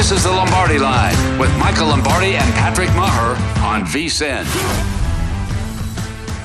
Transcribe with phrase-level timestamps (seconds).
[0.00, 4.99] This is the Lombardi Line with Michael Lombardi and Patrick Meagher on VSIN.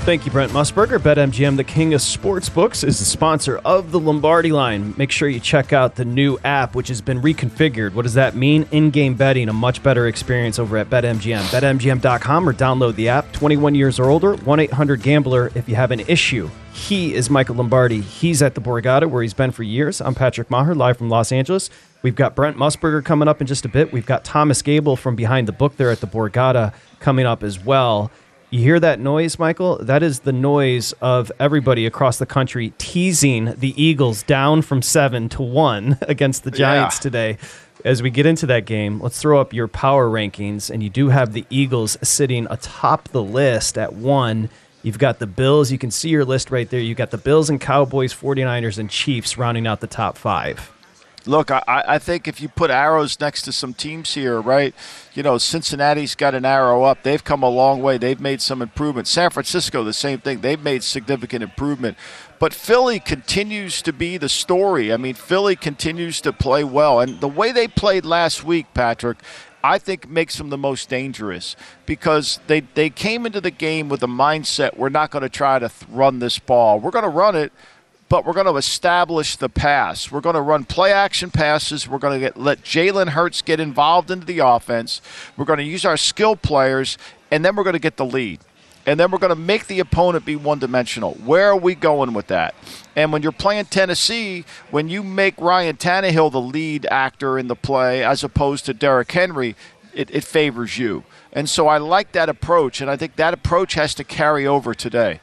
[0.05, 0.99] Thank you, Brent Musburger.
[0.99, 4.93] BetMGM, the king of sportsbooks, is the sponsor of the Lombardi line.
[4.97, 7.95] Make sure you check out the new app, which has been reconfigured.
[7.95, 8.67] What does that mean?
[8.69, 11.41] In game betting, a much better experience over at BetMGM.
[11.49, 13.31] BetMGM.com or download the app.
[13.31, 16.51] 21 years or older, 1 800 Gambler if you have an issue.
[16.71, 18.01] He is Michael Lombardi.
[18.01, 20.01] He's at the Borgata, where he's been for years.
[20.01, 21.71] I'm Patrick Meagher, live from Los Angeles.
[22.03, 23.91] We've got Brent Musburger coming up in just a bit.
[23.91, 27.59] We've got Thomas Gable from behind the book there at the Borgata coming up as
[27.59, 28.11] well.
[28.55, 29.79] You hear that noise, Michael?
[29.83, 35.27] That is the noise of everybody across the country teasing the Eagles down from seven
[35.27, 37.01] to one against the Giants Yeah.
[37.01, 37.37] today.
[37.83, 40.69] As we get into that game, let's throw up your power rankings.
[40.69, 44.49] And you do have the Eagles sitting atop the list at one.
[44.83, 45.69] You've got the Bills.
[45.69, 46.79] You can see your list right there.
[46.79, 50.71] You've got the Bills and Cowboys, 49ers, and Chiefs rounding out the top five.
[51.27, 54.75] Look, I, I think if you put arrows next to some teams here, right?
[55.13, 57.03] You know, Cincinnati's got an arrow up.
[57.03, 57.97] They've come a long way.
[57.97, 59.07] They've made some improvement.
[59.07, 60.41] San Francisco, the same thing.
[60.41, 61.97] They've made significant improvement.
[62.37, 64.93] But Philly continues to be the story.
[64.93, 66.99] I mean, Philly continues to play well.
[66.99, 69.17] And the way they played last week, Patrick,
[69.65, 71.55] I think makes them the most dangerous
[71.87, 75.57] because they, they came into the game with a mindset we're not going to try
[75.57, 76.79] to th- run this ball.
[76.79, 77.51] We're going to run it,
[78.15, 80.09] but we're going to establish the pass.
[80.09, 81.85] We're going to run play action passes.
[81.85, 85.01] We're going to get let Jalen Hurts get involved into the offense.
[85.35, 86.97] We're going to use our skill players,
[87.29, 88.39] and then we're going to get the lead.
[88.85, 91.15] And then we're going to make the opponent be one dimensional.
[91.25, 92.55] Where are we going with that?
[92.95, 97.55] And when you're playing Tennessee, when you make Ryan Tannehill the lead actor in the
[97.57, 99.57] play as opposed to Derrick Henry,
[99.93, 101.03] it, it favors you.
[101.33, 104.73] And so I like that approach, and I think that approach has to carry over
[104.73, 105.19] today.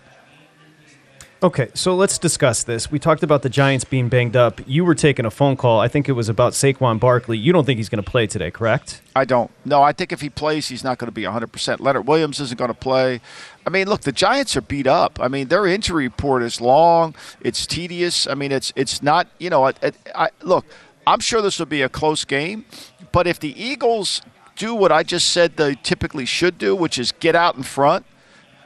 [1.42, 2.88] Okay, so let's discuss this.
[2.88, 4.60] We talked about the Giants being banged up.
[4.64, 5.80] You were taking a phone call.
[5.80, 7.36] I think it was about Saquon Barkley.
[7.36, 9.02] You don't think he's going to play today, correct?
[9.16, 9.50] I don't.
[9.64, 11.80] No, I think if he plays, he's not going to be 100%.
[11.80, 13.20] Leonard Williams isn't going to play.
[13.66, 15.18] I mean, look, the Giants are beat up.
[15.20, 17.16] I mean, their injury report is long.
[17.40, 18.28] It's tedious.
[18.28, 19.26] I mean, it's it's not.
[19.40, 19.72] You know, I,
[20.14, 20.64] I, look,
[21.08, 22.66] I'm sure this will be a close game,
[23.10, 24.22] but if the Eagles
[24.54, 28.06] do what I just said they typically should do, which is get out in front.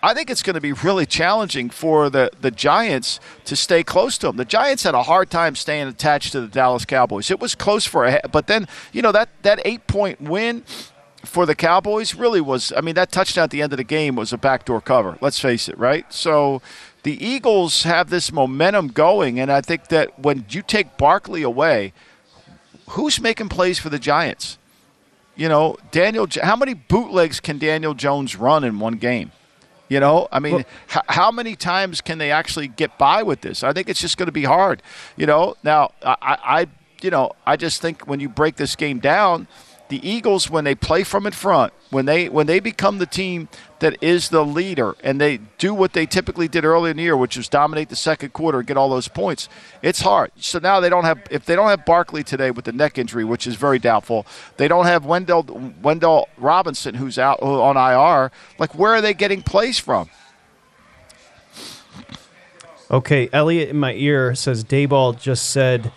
[0.06, 4.17] I think it's going to be really challenging for the, the Giants to stay close
[4.19, 4.37] to them.
[4.37, 7.28] The Giants had a hard time staying attached to the Dallas Cowboys.
[7.28, 10.62] It was close for a, but then you know that that eight point win
[11.25, 12.72] for the Cowboys really was.
[12.77, 15.19] I mean, that touchdown at the end of the game was a backdoor cover.
[15.21, 16.06] Let's face it, right?
[16.12, 16.62] So
[17.03, 21.93] the Eagles have this momentum going, and I think that when you take Barkley away,
[22.91, 24.56] who's making plays for the Giants?
[25.34, 26.28] You know, Daniel.
[26.45, 29.33] How many bootlegs can Daniel Jones run in one game?
[29.88, 33.62] You know, I mean, h- how many times can they actually get by with this?
[33.62, 34.83] I think it's just going to be hard.
[35.16, 36.66] You know, now I, I,
[37.03, 39.47] you know, I just think when you break this game down,
[39.88, 43.48] the Eagles when they play from in front, when they when they become the team
[43.78, 47.16] that is the leader and they do what they typically did earlier in the year,
[47.16, 49.48] which was dominate the second quarter and get all those points,
[49.83, 50.33] it's hard.
[50.36, 53.24] So now they don't have if they don't have Barkley today with the neck injury,
[53.24, 54.27] which is very doubtful.
[54.56, 58.32] They don't have Wan'Dale Wan'Dale Robinson who's out on IR.
[58.59, 60.10] Like where are they getting plays from?
[62.91, 65.92] Okay, Elliot in my ear says Daboll just said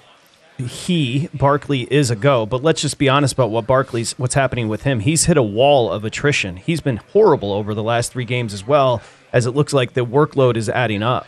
[0.66, 4.68] he Barkley is a go, but let's just be honest about what Barkley's what's happening
[4.68, 5.00] with him.
[5.00, 6.58] He's hit a wall of attrition.
[6.58, 9.02] He's been horrible over the last three games as well,
[9.32, 11.28] as it looks like the workload is adding up.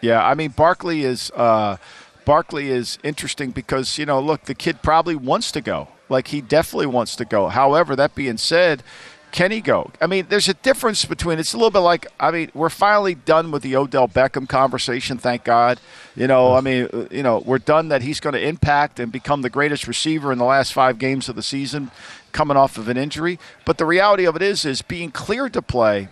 [0.00, 1.76] Yeah, I mean Barkley is uh,
[2.24, 5.88] Barkley is interesting because you know, look, the kid probably wants to go.
[6.08, 7.48] Like he definitely wants to go.
[7.48, 8.82] However, that being said,
[9.30, 9.90] can he go?
[10.00, 11.38] I mean, there's a difference between.
[11.38, 12.06] It's a little bit like.
[12.18, 15.18] I mean, we're finally done with the Odell Beckham conversation.
[15.18, 15.80] Thank God.
[16.16, 19.42] You know, I mean, you know, we're done that he's going to impact and become
[19.42, 21.90] the greatest receiver in the last five games of the season,
[22.32, 23.38] coming off of an injury.
[23.64, 26.08] But the reality of it is, is being cleared to play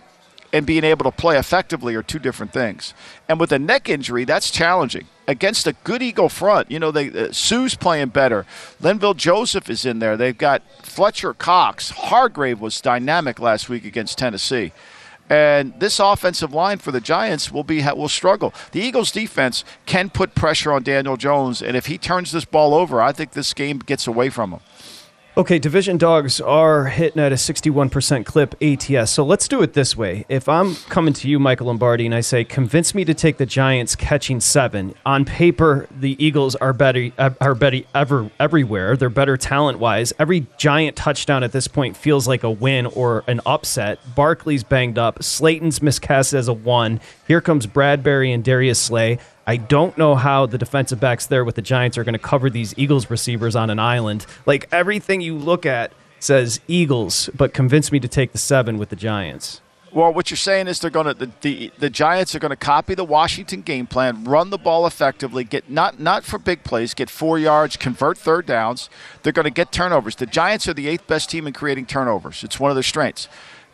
[0.53, 2.93] and being able to play effectively are two different things.
[3.27, 6.71] And with a neck injury, that's challenging against a good Eagle front.
[6.71, 8.45] You know, they uh, Suh's playing better.
[8.81, 10.15] Linval Joseph is in there.
[10.15, 11.89] They've got Fletcher Cox.
[11.89, 14.71] Hargrave was dynamic last week against Tennessee.
[15.29, 18.53] And this offensive line for the Giants will be will struggle.
[18.71, 22.73] The Eagles' defense can put pressure on Daniel Jones, and if he turns this ball
[22.73, 24.59] over, I think this game gets away from him.
[25.37, 29.11] Okay, division dogs are hitting at a 61% clip ATS.
[29.11, 30.25] So let's do it this way.
[30.29, 33.45] If I'm coming to you, Michael Lombardi, and I say, convince me to take the
[33.45, 38.97] Giants catching seven, on paper, the Eagles are better, uh, are better ever, everywhere.
[38.97, 40.11] They're better talent wise.
[40.17, 43.99] Every Giant touchdown at this point feels like a win or an upset.
[44.15, 45.21] Barkley's banged up.
[45.21, 46.99] Slayton's miscast as a one.
[47.27, 49.19] Here comes Bradberry and Darius Slay.
[49.47, 52.49] I don't know how the defensive backs there with the Giants are going to cover
[52.49, 54.25] these Eagles receivers on an island.
[54.45, 58.89] Like everything you look at says Eagles, but convince me to take the seven with
[58.89, 59.61] the Giants.
[59.93, 62.57] Well, what you're saying is they're going to the, the, the Giants are going to
[62.57, 66.93] copy the Washington game plan, run the ball effectively, get not not for big plays,
[66.93, 68.89] get four yards, convert third downs.
[69.23, 70.17] They're going to get turnovers.
[70.17, 72.43] The Giants are the eighth best team in creating turnovers.
[72.43, 73.29] It's one of their strengths.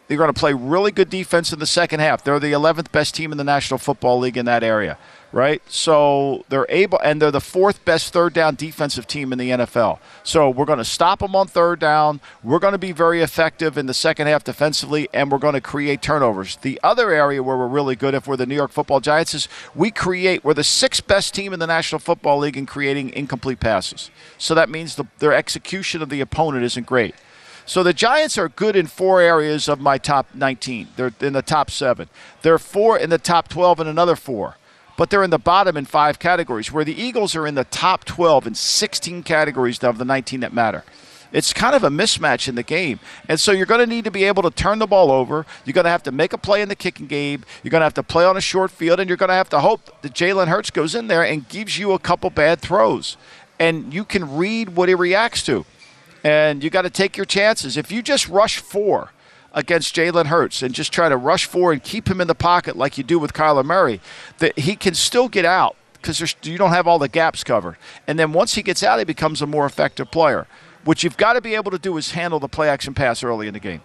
[0.07, 2.23] They're going to play really good defense in the second half.
[2.23, 4.97] They're the 11th best team in the National Football League in that area
[5.33, 5.61] right?
[5.67, 9.99] So they're able, and they're the fourth best third down defensive team in the NFL.
[10.23, 12.21] So we're going to stop them on third down.
[12.43, 15.61] We're going to be very effective in the second half defensively, and we're going to
[15.61, 16.57] create turnovers.
[16.57, 19.49] The other area where we're really good, if we're the New York Football Giants, is
[19.75, 20.43] we create.
[20.43, 24.11] We're the sixth best team in the National Football League in creating incomplete passes.
[24.37, 27.15] So that means the, their execution of the opponent isn't great.
[27.65, 30.89] So the Giants are good in four areas of my top 19.
[30.95, 32.09] They're in the top seven.
[32.41, 34.57] They're four in the top 12 and another four
[34.97, 38.05] but they're in the bottom in five categories, where the Eagles are in the top
[38.05, 40.83] 12 in 16 categories of the 19 that matter.
[41.31, 42.99] It's kind of a mismatch in the game.
[43.27, 45.47] And so you're going to need to be able to turn the ball over.
[45.65, 47.43] You're going to have to make a play in the kicking game.
[47.63, 49.49] You're going to have to play on a short field, and you're going to have
[49.49, 53.17] to hope that Jalen Hurts goes in there and gives you a couple bad throws.
[53.59, 55.65] And you can read what he reacts to.
[56.23, 57.75] And you got to take your chances.
[57.75, 59.11] If you just rush four,
[59.53, 62.75] against Jalen Hurts and just try to rush four and keep him in the pocket
[62.75, 64.01] like you do with Kyler Murray,
[64.39, 67.77] that he can still get out because you don't have all the gaps covered.
[68.07, 70.47] And then once he gets out, he becomes a more effective player.
[70.83, 73.47] What you've got to be able to do is handle the play action pass early
[73.47, 73.81] in the game.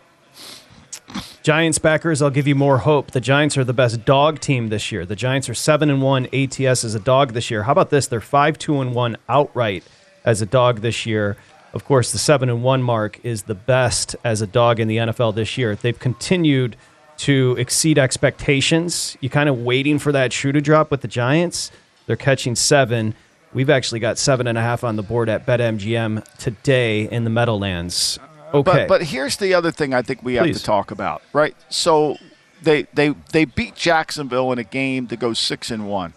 [1.42, 3.12] Giants backers, I'll give you more hope.
[3.12, 5.06] The Giants are the best dog team this year.
[5.06, 7.62] The Giants are seven and one ATS as a dog this year.
[7.62, 8.06] How about this?
[8.08, 9.84] They're five two and one outright
[10.24, 11.36] as a dog this year.
[11.72, 14.96] Of course, the seven and one mark is the best as a dog in the
[14.96, 15.76] NFL this year.
[15.76, 16.76] They've continued
[17.18, 19.16] to exceed expectations.
[19.20, 21.70] You're kind of waiting for that shoe to drop with the Giants.
[22.06, 23.14] They're catching seven.
[23.52, 27.30] We've actually got seven and a half on the board at BetMGM today in the
[27.30, 28.18] Meadowlands.
[28.54, 31.54] Okay, but, but here's the other thing I think we have to talk about, right?
[31.68, 32.16] So
[32.62, 36.14] they they they beat Jacksonville in a game to go six and one,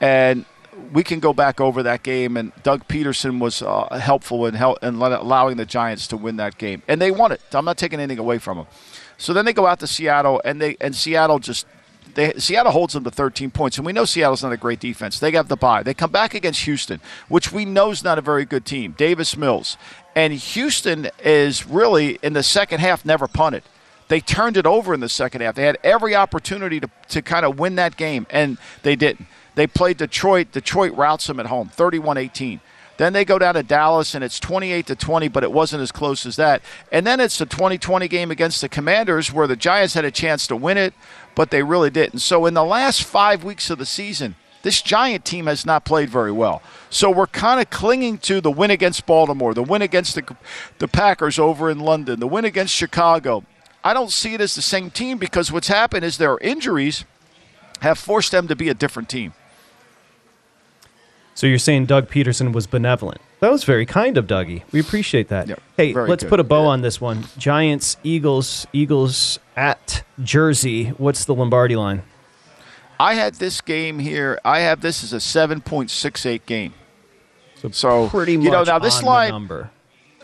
[0.00, 0.46] and
[0.92, 4.82] we can go back over that game, and Doug Pederson was uh, helpful in, help,
[4.82, 7.40] in allowing the Giants to win that game, and they won it.
[7.52, 8.66] I'm not taking anything away from them.
[9.16, 11.66] So then they go out to Seattle, and they and Seattle just
[12.14, 15.18] they, Seattle holds them to 13 points, and we know Seattle's not a great defense.
[15.18, 15.82] They have the bye.
[15.82, 18.94] They come back against Houston, which we know is not a very good team.
[18.96, 19.76] Davis Mills,
[20.14, 23.62] and Houston is really in the second half never punted.
[24.08, 25.54] They turned it over in the second half.
[25.54, 29.26] They had every opportunity to, to kind of win that game, and they didn't.
[29.54, 30.52] They played Detroit.
[30.52, 32.60] Detroit routs them at home, 31 18.
[33.00, 35.90] Then they go down to Dallas and it's 28 to 20, but it wasn't as
[35.90, 36.60] close as that.
[36.92, 40.46] And then it's the 2020 game against the Commanders where the Giants had a chance
[40.48, 40.92] to win it,
[41.34, 42.18] but they really didn't.
[42.18, 46.10] So in the last five weeks of the season, this Giant team has not played
[46.10, 46.60] very well.
[46.90, 50.36] So we're kind of clinging to the win against Baltimore, the win against the,
[50.76, 53.44] the Packers over in London, the win against Chicago.
[53.82, 57.06] I don't see it as the same team because what's happened is their injuries
[57.80, 59.32] have forced them to be a different team.
[61.40, 63.18] So you're saying Doug Pederson was benevolent.
[63.38, 64.62] That was very kind of Dougie.
[64.72, 65.48] We appreciate that.
[65.74, 66.28] hey, let's good.
[66.28, 66.68] put a bow yeah.
[66.68, 67.24] on this one.
[67.38, 70.88] Giants, Eagles, Eagles at Jersey.
[70.98, 72.02] What's the Lombardi line?
[72.98, 74.38] I had this game here.
[74.44, 76.74] I have this as a 7.68 game.
[77.54, 79.70] So, so pretty much you know now this line number.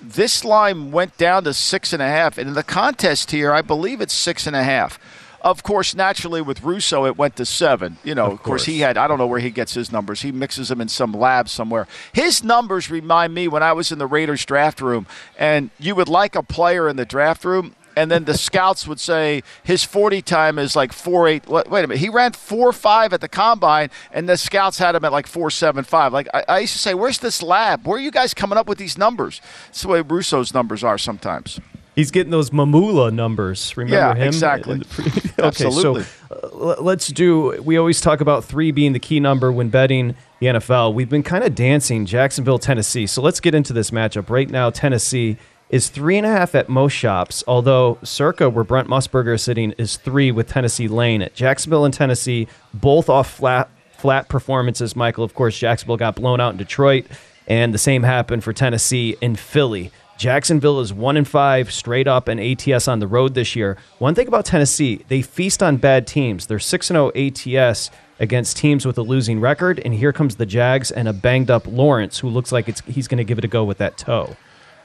[0.02, 3.62] This line went down to six and a half, and in the contest here, I
[3.62, 4.99] believe it's six and a half.
[5.47, 7.99] Of course, naturally with Russo, it went to seven.
[8.03, 8.62] You know, of, of course.
[8.62, 8.65] course.
[8.65, 8.99] he had.
[8.99, 10.23] I don't know where he gets his numbers.
[10.23, 11.87] He mixes them in some lab somewhere.
[12.12, 15.07] His numbers remind me when I was in the Raiders draft room,
[15.38, 18.99] and you would like a player in the draft room, and then the scouts would
[18.99, 21.47] say his 40 time is like 4.8.
[21.71, 21.99] Wait a minute.
[21.99, 26.11] He ran 4.5 at the combine, and the scouts had him at like 4.75.
[26.11, 27.87] Like, I, I, used to say, where's this lab?
[27.87, 29.41] Where are you guys coming up with these numbers?
[29.69, 31.61] It's the way Russo's numbers are sometimes.
[31.97, 33.75] He's getting those Mamula numbers.
[33.75, 34.29] Remember yeah, him?
[34.29, 34.83] exactly.
[34.99, 36.03] okay, Absolutely.
[36.03, 37.61] so uh, let's do.
[37.62, 40.93] We always talk about three being the key number when betting the NFL.
[40.93, 43.07] We've been kind of dancing Jacksonville, Tennessee.
[43.07, 44.69] So let's get into this matchup right now.
[44.69, 45.38] Tennessee
[45.71, 49.73] is three and a half at most shops, although circa where Brent Musburger is sitting
[49.73, 54.95] is three with Tennessee Lane at Jacksonville and Tennessee, both off flat flat performances.
[54.95, 57.07] Michael, of course, Jacksonville got blown out in Detroit,
[57.47, 59.91] and the same happened for Tennessee in Philly.
[60.16, 63.76] Jacksonville is one and five straight up and ATS on the road this year.
[63.99, 66.46] One thing about Tennessee, they feast on bad teams.
[66.46, 70.37] They're six and zero oh ATS against teams with a losing record, and here comes
[70.37, 73.44] the Jags and a banged up Lawrence, who looks like he's going to give it
[73.44, 74.37] a go with that toe.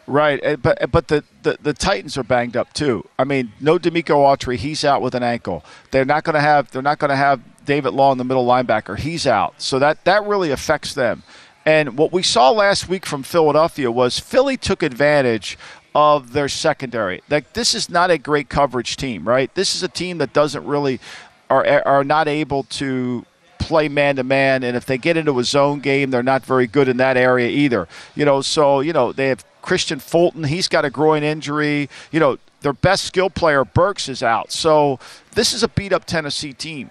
[0.07, 3.07] Right, eh, but eh, but the, the, the, Titans are banged up too.
[3.17, 5.63] I mean, no Denico Autry, he's out with an ankle.
[5.91, 8.97] They're not going to have they're not going to have David Long, the middle linebacker,
[8.97, 9.61] he's out.
[9.61, 11.23] So that that really affects them.
[11.65, 15.57] And what we saw last week from Philadelphia was Philly took advantage
[15.93, 17.21] of their secondary.
[17.29, 19.53] Like this is not a great coverage team, right?
[19.55, 20.99] This is a team that doesn't really
[21.49, 23.25] are are not able to
[23.59, 26.65] play man to man, and if they get into a zone game, they're not very
[26.65, 27.87] good in that area either.
[28.15, 31.89] You know, so you know they have Kristian Fulton, he's got a groin injury.
[32.11, 34.51] You know, their best skill player, Burks, is out.
[34.51, 34.99] So
[35.35, 36.89] this is a beat up Tennessee team.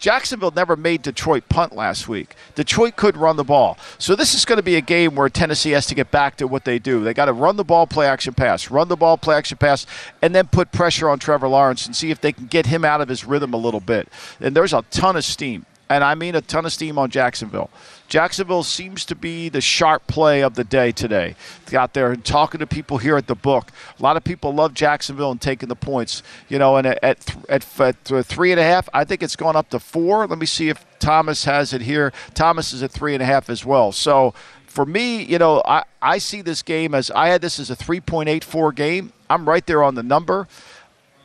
[0.00, 2.34] Jacksonville never made Detroit punt last week.
[2.54, 3.78] Detroit could run the ball.
[3.98, 6.46] So this is going to be a game where Tennessee has to get back to
[6.46, 7.04] what they do.
[7.04, 9.86] They got to run the ball, play action pass, run the ball, play action pass,
[10.22, 13.00] and then put pressure on Trevor Lawrence and see if they can get him out
[13.00, 14.08] of his rhythm a little bit.
[14.40, 17.68] And there's a ton of steam and I mean a ton of steam on Jacksonville.
[18.10, 21.36] Jacksonville seems to be the sharp play of the day today.
[21.72, 23.70] Out there and talking to people here at the book.
[23.98, 26.24] A lot of people love Jacksonville and taking the points.
[26.48, 29.36] You know, and at at, at, at uh, three and a half, I think it's
[29.36, 30.26] gone up to four.
[30.26, 32.12] Let me see if Thomas has it here.
[32.34, 33.92] Thomas is at three and a half as well.
[33.92, 34.34] So
[34.66, 37.76] for me, you know, I, I see this game as I had this as a
[37.76, 39.12] 3.84 game.
[39.28, 40.48] I'm right there on the number.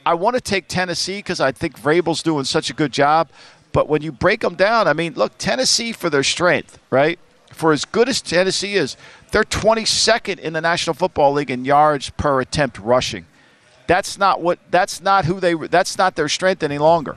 [0.05, 3.29] I want to take Tennessee because I think Vrabel's doing such a good job.
[3.75, 7.19] But when you break them down, I mean, look, Tennessee for their strength, right?
[7.51, 8.95] For as good as Tennessee is,
[9.31, 13.25] they're 22nd in the National Football League in yards per attempt rushing.
[13.85, 14.59] That's not what.
[14.71, 15.55] That's not who they.
[15.55, 17.15] That's not their strength any longer.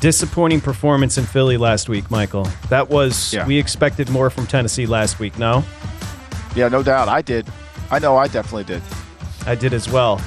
[0.00, 2.46] Disappointing performance in Philly last week, Michael.
[2.68, 3.32] That was.
[3.32, 3.46] Yeah.
[3.46, 5.38] We expected more from Tennessee last week.
[5.38, 5.64] No.
[6.54, 7.08] Yeah, no doubt.
[7.08, 7.50] I did.
[7.90, 8.18] I know.
[8.18, 8.82] I definitely did.
[9.46, 10.20] I did as well.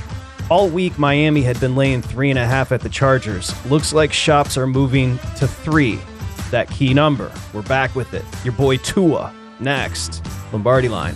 [0.49, 3.53] All week, Miami had been laying three and a half at the Chargers.
[3.67, 5.99] Looks like shops are moving to three,
[6.49, 7.31] that key number.
[7.53, 8.25] We're back with it.
[8.43, 10.25] Your boy Tua next.
[10.51, 11.15] Lombardi line.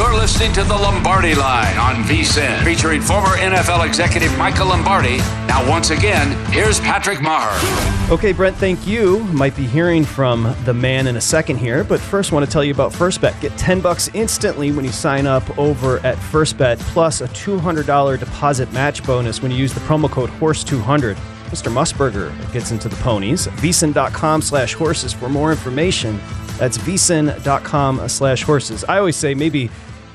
[0.00, 5.18] You're listening to the Lombardi Line on VSIN, featuring former NFL executive Michael Lombardi.
[5.46, 8.10] Now, once again, here's Patrick Meagher.
[8.10, 9.18] Okay, Brent, thank you.
[9.24, 12.64] Might be hearing from the man in a second here, but first want to tell
[12.64, 13.38] you about First Bet.
[13.42, 18.18] Get 10 bucks instantly when you sign up over at First Bet, plus a $200
[18.18, 21.14] deposit match bonus when you use the promo code HORSE200.
[21.50, 21.70] Mr.
[21.70, 23.48] Musburger gets into the ponies.
[23.48, 26.18] VSIN.com slash horses for more information.
[26.56, 28.82] That's VSIN.com slash horses.
[28.84, 29.70] I always say maybe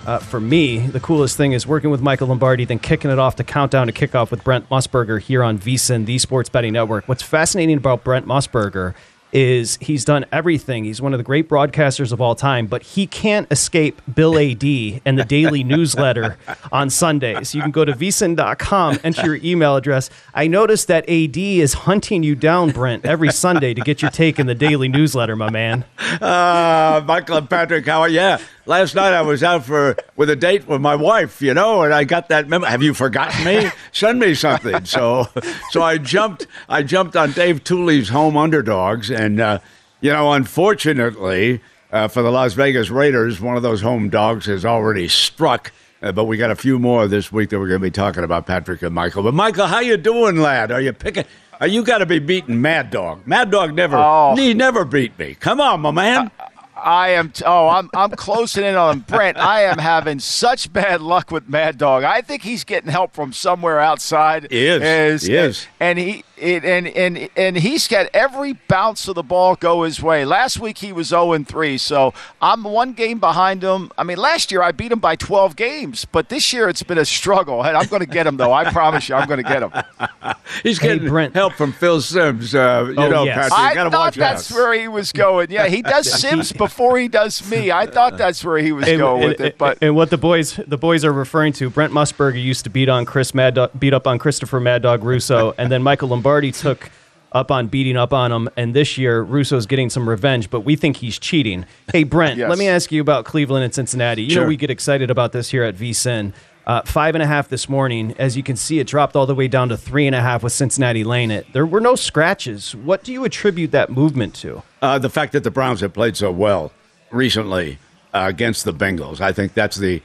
[0.05, 3.35] uh, for me, the coolest thing is working with Michael Lombardi, then kicking it off
[3.37, 7.07] to countdown to kickoff with Brent Musburger here on VSIN, the Sports Betting Network.
[7.07, 8.93] What's fascinating about Brent Musburger
[9.33, 10.85] is he's done everything.
[10.85, 14.63] He's one of the great broadcasters of all time, but he can't escape Bill AD
[14.63, 16.37] and the daily newsletter
[16.71, 17.53] on Sundays.
[17.53, 20.09] You can go to vsin.com, enter your email address.
[20.33, 24.39] I noticed that AD is hunting you down, Brent, every Sunday to get your take
[24.39, 25.83] in the daily newsletter, my man.
[25.99, 28.37] Uh, Michael and Patrick, how are you?
[28.67, 31.93] Last night I was out for with a date with my wife, you know, and
[31.93, 32.65] I got that memo.
[32.65, 33.69] Have you forgotten me?
[33.91, 34.85] Send me something.
[34.85, 35.27] So,
[35.69, 36.47] so I jumped.
[36.67, 39.59] I jumped on Dave Tuley's home underdogs, and uh,
[40.01, 44.65] you know, unfortunately uh, for the Las Vegas Raiders, one of those home dogs has
[44.65, 45.71] already struck.
[46.01, 48.23] Uh, but we got a few more this week that we're going to be talking
[48.23, 49.23] about, Patrick and Michael.
[49.23, 50.71] But Michael, how you doing, lad?
[50.71, 51.25] Are you picking?
[51.61, 53.25] Are you got to be beating Mad Dog?
[53.25, 53.95] Mad Dog never.
[53.97, 54.35] Oh.
[54.35, 55.35] He never beat me.
[55.35, 56.31] Come on, my man.
[56.75, 57.31] I am.
[57.31, 57.89] T- oh, I'm.
[57.93, 59.37] I'm closing in on Brent.
[59.37, 62.03] I am having such bad luck with Mad Dog.
[62.03, 64.47] I think he's getting help from somewhere outside.
[64.51, 64.81] He is.
[65.23, 65.67] He is.
[65.79, 66.23] And he.
[66.37, 70.25] It, and and and he's got every bounce of the ball go his way.
[70.25, 73.89] Last week he was 0 and 3, so I'm one game behind him.
[73.97, 76.97] I mean, last year I beat him by 12 games, but this year it's been
[76.97, 77.63] a struggle.
[77.63, 78.51] And I'm going to get him though.
[78.51, 79.71] I promise you, I'm going to get him.
[80.63, 82.53] He's getting help from Phil Simms.
[82.53, 83.49] Uh, you Oh, know, yes.
[83.49, 83.75] Patrick.
[83.75, 84.55] You I thought watch that's out.
[84.57, 85.51] where he was going.
[85.51, 87.71] Yeah, he does Simms before he does me.
[87.71, 90.17] I thought that's where he was and, going and- with it, but and what the
[90.17, 93.71] boys the boys are referring to, Brent Musburger used to beat on Chris Mad Dog,
[93.79, 96.89] beat up on Christopher Mad Dog Russo, and then Michael Lombardi took
[97.31, 98.49] up on beating up on him.
[98.55, 101.65] And this year, Russo's getting some revenge, but we think he's cheating.
[101.91, 102.49] Hey, Brent, Yes.
[102.49, 104.23] let me ask you about Cleveland and Cincinnati.
[104.23, 106.33] You know we get excited about this here at VSIN.
[106.65, 108.15] Uh, five and a half this morning.
[108.17, 110.41] As you can see, it dropped all the way down to three and a half
[110.41, 111.45] with Cincinnati laying it.
[111.53, 112.73] There were no scratches.
[112.75, 114.63] What do you attribute that movement to?
[114.81, 116.71] Uh, the fact that the Browns have played so well
[117.11, 117.77] recently
[118.15, 120.01] uh, against the Bengals, I think that's the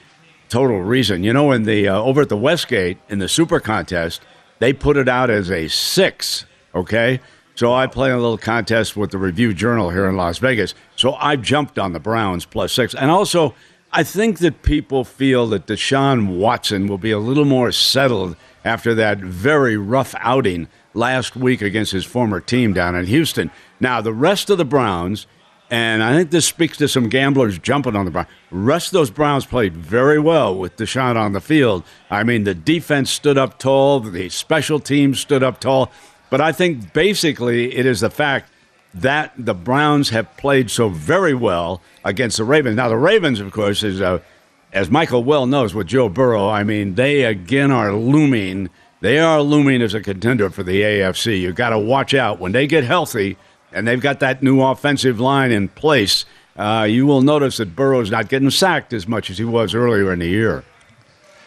[0.50, 1.24] total reason.
[1.24, 4.20] You know, in the uh, over at the Westgate in the Super Contest,
[4.60, 6.46] they put it out as a six.
[6.74, 7.20] Okay,
[7.56, 10.74] so I play a little contest with the Review Journal here in Las Vegas.
[10.94, 13.54] So I jumped on the Browns plus six, and also
[13.92, 18.94] I think that people feel that Deshaun Watson will be a little more settled after
[18.94, 23.50] that very rough outing last week against his former team down in Houston.
[23.80, 25.26] Now, the rest of the Browns,
[25.70, 28.28] and I think this speaks to some gamblers jumping on the Browns.
[28.50, 31.84] Rest of those Browns played very well with Deshaun on the field.
[32.10, 35.92] I mean, the defense stood up tall, the special teams stood up tall.
[36.28, 38.50] But I think basically it is the fact
[38.94, 42.76] that the Browns have played so very well against the Ravens.
[42.76, 44.18] Now, the Ravens, of course, is uh,
[44.72, 46.48] as Michael well knows with Joe Burrow.
[46.48, 48.70] I mean, they again are looming.
[49.00, 51.40] They are looming as a contender for the AFC.
[51.40, 53.36] You've got to watch out when they get healthy
[53.72, 56.24] and they've got that new offensive line in place.
[56.56, 60.12] Uh, you will notice that Burrow's not getting sacked as much as he was earlier
[60.12, 60.64] in the year.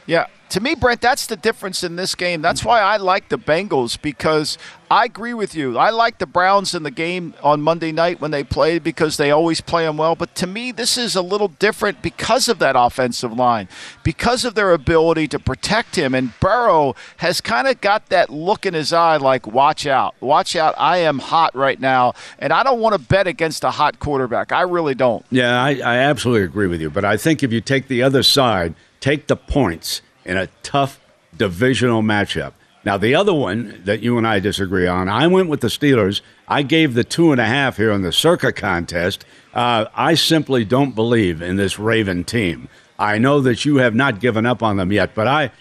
[0.06, 2.44] Yeah, to me, Brent, that's the difference in this game.
[2.44, 4.56] That's why I like the Bengals because
[4.92, 5.80] I agree with you.
[5.80, 9.32] I like the Browns in the game on Monday night when they played because they
[9.32, 10.16] always play them well.
[10.16, 13.68] But to me, this is a little different because of that offensive line,
[14.04, 16.14] because of their ability to protect him.
[16.14, 20.56] And Burrow has kind of got that look in his eye like, watch out, watch
[20.56, 20.76] out.
[20.78, 22.14] I am hot right now.
[22.38, 24.52] And I don't want to bet against a hot quarterback.
[24.52, 25.26] I really don't.
[25.32, 26.92] Yeah, I, I absolutely agree with you.
[26.92, 31.00] But I think if you take the other side, take the points in a tough
[31.38, 32.54] divisional matchup.
[32.86, 36.22] Now, the other one that you and I disagree on, I went with the Steelers.
[36.48, 39.26] I gave the two and a half here in the Circa contest.
[39.54, 42.68] Uh, I simply don't believe in this Raven team.
[43.00, 45.52] I know that you have not given up on them yet, but I,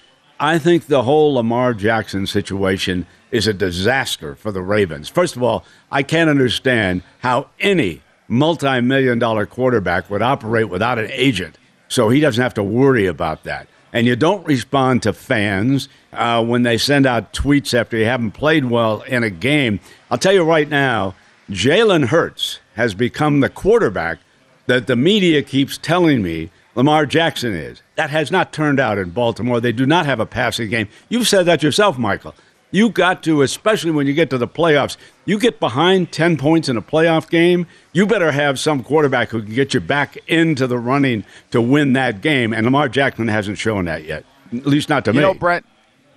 [0.41, 5.09] I think the whole Lamar Jackson situation is a disaster for the Ravens.
[5.09, 10.99] First of all, I can't understand how any multi million dollar quarterback would operate without
[10.99, 11.57] an agent,
[11.89, 13.69] so he doesn't have to worry about that.
[13.93, 18.33] And you don't respond to fans uh, when they send out tweets after you haven't
[18.33, 19.81] played well in a game.
[20.11, 21.15] I'll tell you right now,
[21.51, 24.19] Jalen Hurts has become the quarterback
[24.67, 27.83] that the media keeps telling me Lamar Jackson is.
[27.97, 29.61] That has not turned out in Baltimore.
[29.61, 30.89] They do not have a passing game.
[31.09, 32.35] You've said that yourself, Michael.
[32.71, 36.69] You got to, especially when you get to the playoffs, you get behind 10 points
[36.69, 40.67] in a playoff game, you better have some quarterback who can get you back into
[40.67, 42.53] the running to win that game.
[42.53, 45.23] And Lamar Jackson hasn't shown that yet, at least not to you me.
[45.23, 45.65] know, Brent,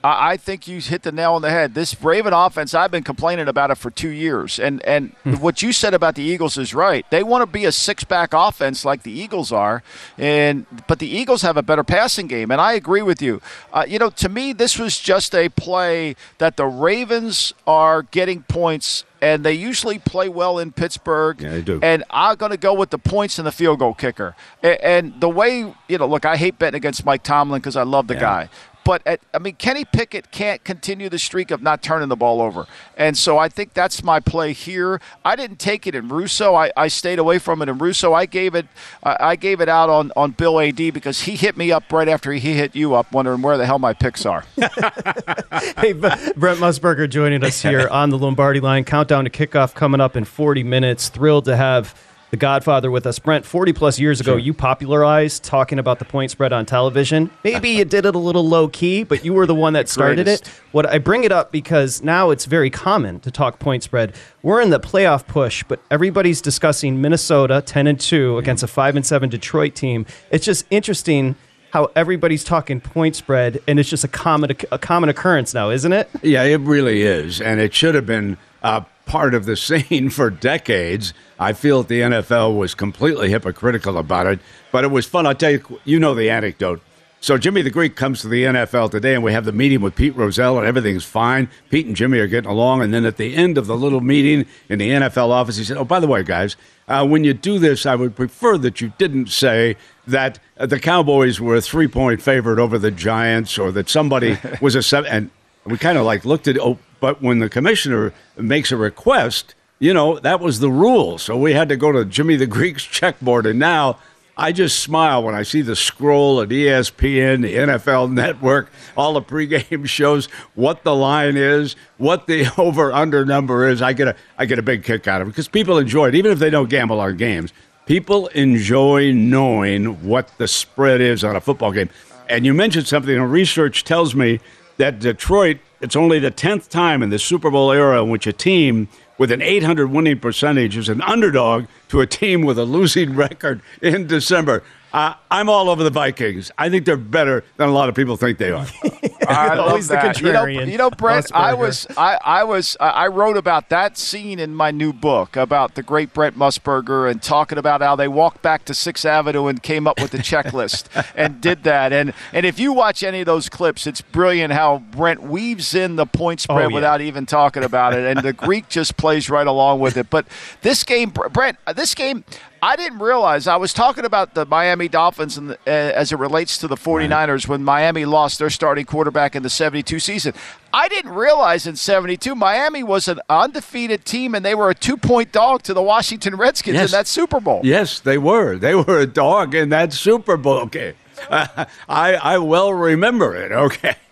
[0.05, 1.73] I I think you hit the nail on the head.
[1.73, 5.71] This Raven offense, I've been complaining about it for two years, and and what you
[5.71, 7.05] said about the Eagles is right.
[7.09, 9.81] They want to be a six-back offense like the Eagles are,
[10.17, 13.41] and but the Eagles have a better passing game, and I agree with you.
[13.73, 18.43] Uh, you know, to me, this was just a play that the Ravens are getting
[18.43, 19.03] points.
[19.21, 21.41] And they usually play well in Pittsburgh.
[21.41, 21.79] Yeah, they do.
[21.81, 24.35] And I'm going to go with the points and the field goal kicker.
[24.61, 27.83] A- And the way, you know, look, I hate betting against Mike Tomlin because I
[27.83, 28.49] love the guy.
[28.85, 32.39] But at, I mean, Kenny Pickett can't continue the streak of not turning the ball
[32.39, 35.01] over, and so I think that's my play here.
[35.25, 36.55] I didn't take it in Russo.
[36.55, 38.13] I, I stayed away from it in Russo.
[38.13, 38.67] I gave it
[39.03, 42.07] I I gave it out on, on Bill Ad because he hit me up right
[42.07, 44.45] after he hit you up, wondering where the hell my picks are.
[44.55, 48.83] hey, Brent Musburger joining us here on the Lombardi line.
[48.85, 51.09] Countdown to kickoff coming up in 40 minutes.
[51.09, 51.99] Thrilled to have
[52.31, 53.19] the Godfather with us.
[53.19, 57.29] Brent, 40 plus years ago, you popularized talking about the point spread on television.
[57.43, 60.27] Maybe you did it a little low key, but you were the one that started
[60.27, 60.47] it.
[60.71, 64.15] What I bring it up because now it's very common to talk point spread.
[64.41, 68.95] We're in the playoff push, but everybody's discussing Minnesota 10 and 2 against a 5
[68.95, 70.05] and 7 Detroit team.
[70.31, 71.35] It's just interesting
[71.71, 75.91] how everybody's talking point spread and it's just a common a common occurrence now, isn't
[75.91, 76.09] it?
[76.21, 80.29] Yeah, it really is, and it should have been uh, part of the scene for
[80.29, 81.13] decades.
[81.39, 84.39] I feel that the NFL was completely hypocritical about it,
[84.71, 85.25] but it was fun.
[85.25, 86.81] I'll tell you, you know the anecdote.
[87.25, 89.95] So Jimmy the Greek comes to the NFL today, and we have the meeting with
[89.95, 91.49] Pete Rozelle, and everything's fine.
[91.71, 94.45] Pete and Jimmy are getting along, and then at the end of the little meeting
[94.69, 96.55] in the NFL office, he said, "Oh, by the way, guys,
[96.87, 101.41] uh, when you do this, I would prefer that you didn't say that the Cowboys
[101.41, 105.31] were a three-point favorite over the Giants, or that somebody was a seven." And
[105.65, 109.93] we kind of like looked at, oh, but when the commissioner makes a request, you
[109.93, 111.19] know, that was the rule.
[111.19, 113.99] So we had to go to Jimmy the Greek's checkboard, and now.
[114.37, 119.21] I just smile when I see the scroll at ESPN, the NFL Network, all the
[119.21, 123.81] pregame shows, what the line is, what the over/under number is.
[123.81, 126.15] I get a I get a big kick out of it because people enjoy it,
[126.15, 127.53] even if they don't gamble on games.
[127.85, 131.89] People enjoy knowing what the spread is on a football game.
[132.27, 134.41] And you mentioned something, and research tells me
[134.75, 135.59] that Detroit.
[135.85, 138.87] It's only the tenth time in the Super Bowl era in which a team
[139.19, 143.61] with an 800 winning percentage is an underdog to a team with a losing record
[143.83, 144.63] in December.
[144.91, 146.49] Uh, I'm all over the Vikings.
[146.57, 148.65] I think they're better than a lot of people think they are.
[149.29, 150.21] I Always the that.
[150.21, 150.71] You know, contrarian.
[150.71, 151.31] you know, Brett.
[151.33, 155.35] I was, I, I was, I I wrote about that scene in my new book
[155.35, 159.47] about the great Brent Musburger and talking about how they walked back to Sixth Avenue
[159.47, 161.91] and came up with the checklist and did that.
[161.93, 165.95] And and if you watch any of those clips, it's brilliant how Brent weaves in
[165.95, 166.75] the point oh, spread Oh, yeah.
[166.75, 170.09] without even talking about it, and the Greek just plays right along with it.
[170.09, 170.25] But
[170.61, 172.23] this game, Brent, uh, this game.
[172.65, 176.57] I didn't realize I was talking about the Miami Dolphins and uh, as it relates
[176.57, 180.33] to the 49ers when Miami lost their starting quarterback in the 72 season.
[180.73, 185.31] I didn't realize in 72 Miami was an undefeated team and they were a 2-point
[185.31, 186.91] dog to the Washington Redskins Yes.
[186.91, 187.61] in that Super Bowl.
[187.63, 188.57] Yes, they were.
[188.57, 190.61] They were a dog in that Super Bowl.
[190.61, 190.95] Okay.
[191.89, 193.51] I, I well remember it.
[193.51, 193.95] Okay.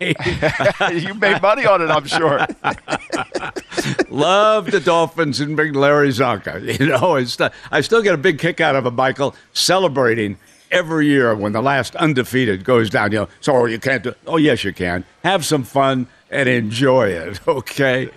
[0.92, 2.38] you made money on it, I'm sure.
[4.08, 6.78] Love the Dolphins and Big Larry Csonka.
[6.78, 7.38] You know, it's,
[7.70, 10.38] I still get a big kick out of it, Michael, celebrating
[10.70, 13.12] every year when the last undefeated goes down.
[13.12, 14.14] You know, so oh, you can't do.
[14.26, 15.04] Oh, yes, you can.
[15.22, 17.40] Have some fun and enjoy it.
[17.46, 18.10] Okay.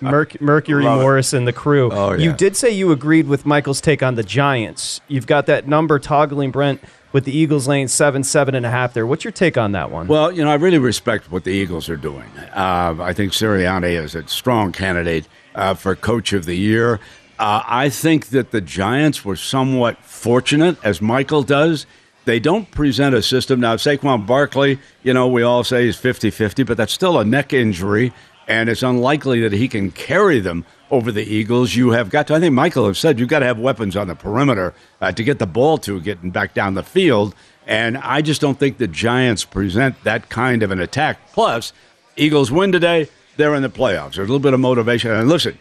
[0.00, 1.02] Merc- Mercury Love it.
[1.02, 1.90] Morris and the crew.
[1.92, 5.00] Oh, You did say you agreed with Michael's take on the Giants.
[5.08, 6.80] You've got that number toggling Brent
[7.12, 9.06] with the Eagles laying seven, seven and a half there.
[9.06, 10.06] What's your take on that one?
[10.06, 12.28] Well, you know, I really respect what the Eagles are doing.
[12.54, 17.00] Uh, I think Sirianni is a strong candidate uh, for Coach of the Year.
[17.38, 21.86] Uh, I think that the Giants were somewhat fortunate, as Michael does.
[22.26, 23.60] They don't present a system.
[23.60, 27.24] Now, Saquon Barkley, you know, we all say he's 50 50, but that's still a
[27.24, 28.12] neck injury,
[28.50, 31.76] and it's unlikely that he can carry them over the Eagles.
[31.76, 34.08] You have got to, I think Michael has said, you've got to have weapons on
[34.08, 37.32] the perimeter uh, to get the ball to getting back down the field.
[37.64, 41.30] And I just don't think the Giants present that kind of an attack.
[41.32, 41.72] Plus,
[42.16, 44.14] Eagles win today, they're in the playoffs.
[44.14, 45.12] There's a little bit of motivation.
[45.12, 45.56] And listen,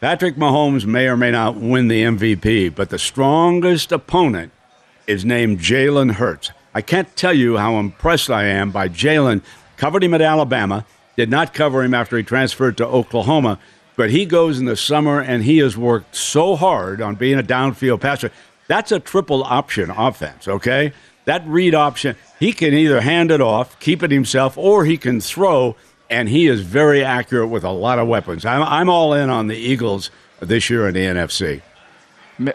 [0.00, 4.52] Patrick Mahomes may or may not win the MVP, but the strongest opponent
[5.06, 6.50] is named Jalen Hurts.
[6.74, 9.42] I can't tell you how impressed I am by Jalen.
[9.76, 13.58] Covered him at Alabama, did not cover him after he transferred to Oklahoma,
[13.96, 17.42] but he goes in the summer and he has worked so hard on being a
[17.42, 18.30] downfield passer.
[18.68, 20.92] That's a triple option offense, okay?
[21.24, 25.20] That read option, he can either hand it off, keep it himself, or he can
[25.20, 25.76] throw
[26.12, 28.44] and he is very accurate with a lot of weapons.
[28.44, 31.62] I'm, I'm all in on the Eagles this year in the NFC.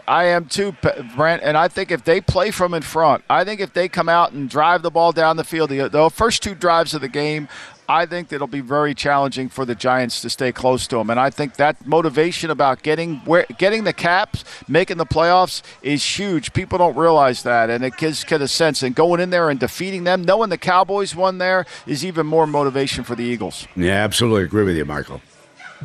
[0.06, 0.76] I am too,
[1.16, 1.42] Brent.
[1.42, 4.32] And I think if they play from in front, I think if they come out
[4.32, 7.48] and drive the ball down the field, the, the first two drives of the game,
[7.88, 11.08] I think it'll be very challenging for the Giants to stay close to them.
[11.08, 16.04] And I think that motivation about getting where, getting the caps, making the playoffs is
[16.04, 16.52] huge.
[16.52, 18.82] People don't realize that, and it gives kind of sense.
[18.82, 22.46] And going in there and defeating them, knowing the Cowboys won there, is even more
[22.46, 23.66] motivation for the Eagles.
[23.74, 25.22] Yeah, absolutely agree with you, Michael.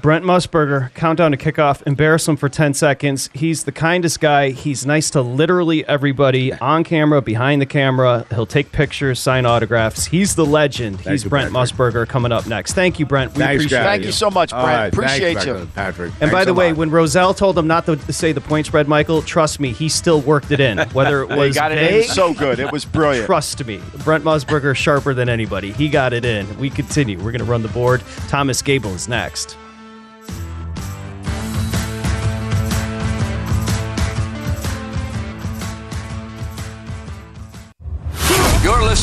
[0.02, 1.84] Brent Musburger, countdown to kickoff.
[1.86, 3.30] Embarrass him for 10 seconds.
[3.34, 4.50] He's the kindest guy.
[4.50, 8.26] He's nice to literally everybody on camera, behind the camera.
[8.32, 10.06] He'll take pictures, sign autographs.
[10.06, 10.98] He's the legend.
[11.00, 11.72] Thank He's you, Brent Patrick.
[11.78, 12.74] Musburger coming up next.
[12.74, 13.34] Thank you, Brent.
[13.34, 13.86] We Thanks, appreciate guys.
[13.86, 13.90] it.
[13.90, 14.66] Thank you so much, Brent.
[14.66, 15.70] right, Appreciate thanks, you.
[15.76, 16.10] Patrick.
[16.10, 16.78] And Thanks by the way, lot.
[16.78, 20.22] when Rozelle told him not to say the point spread, Michael, trust me, he still
[20.22, 20.80] worked it in.
[20.90, 22.60] Whether it They was got it vague, in so good.
[22.60, 23.26] It was brilliant.
[23.28, 25.72] Trust me, Brent Musburger sharper than anybody.
[25.72, 26.58] He got it in.
[26.58, 27.18] We continue.
[27.18, 28.02] We're going to run the board.
[28.28, 29.56] Thomas Gable is next.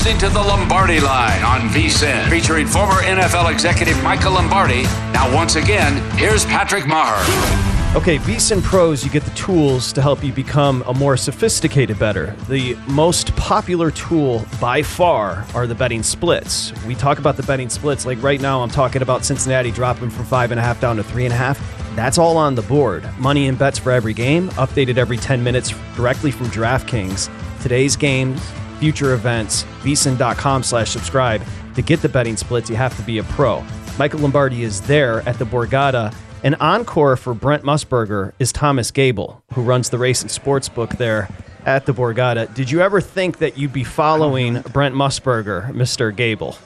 [0.00, 4.84] Listening to the Lombardi Line on VSIN, featuring former NFL executive Michael Lombardi.
[5.12, 7.94] Now, once again, here's Patrick Meagher.
[7.94, 12.34] Okay, VSIN Pros, you get the tools to help you become a more sophisticated better.
[12.48, 16.72] The most popular tool by far are the betting splits.
[16.86, 18.06] We talk about the betting splits.
[18.06, 21.04] Like right now, I'm talking about Cincinnati dropping from five and a half down to
[21.04, 21.60] three and a half.
[21.94, 23.06] That's all on the board.
[23.18, 27.28] Money and bets for every game, updated every 10 minutes directly from DraftKings.
[27.60, 28.40] Today's games,
[28.81, 31.43] future events, vsin.com slash subscribe.
[31.77, 33.64] To get the betting splits, you have to be a pro.
[33.99, 36.12] Michael Lombardi is there at the Borgata.
[36.43, 40.93] An encore for Brent Musburger is Thomas Gable, who runs the race and sports book
[40.97, 41.29] there
[41.66, 42.53] at the Borgata.
[42.55, 46.16] Did you ever think that you'd be following Brent Musburger, Mr.
[46.16, 46.57] Gable?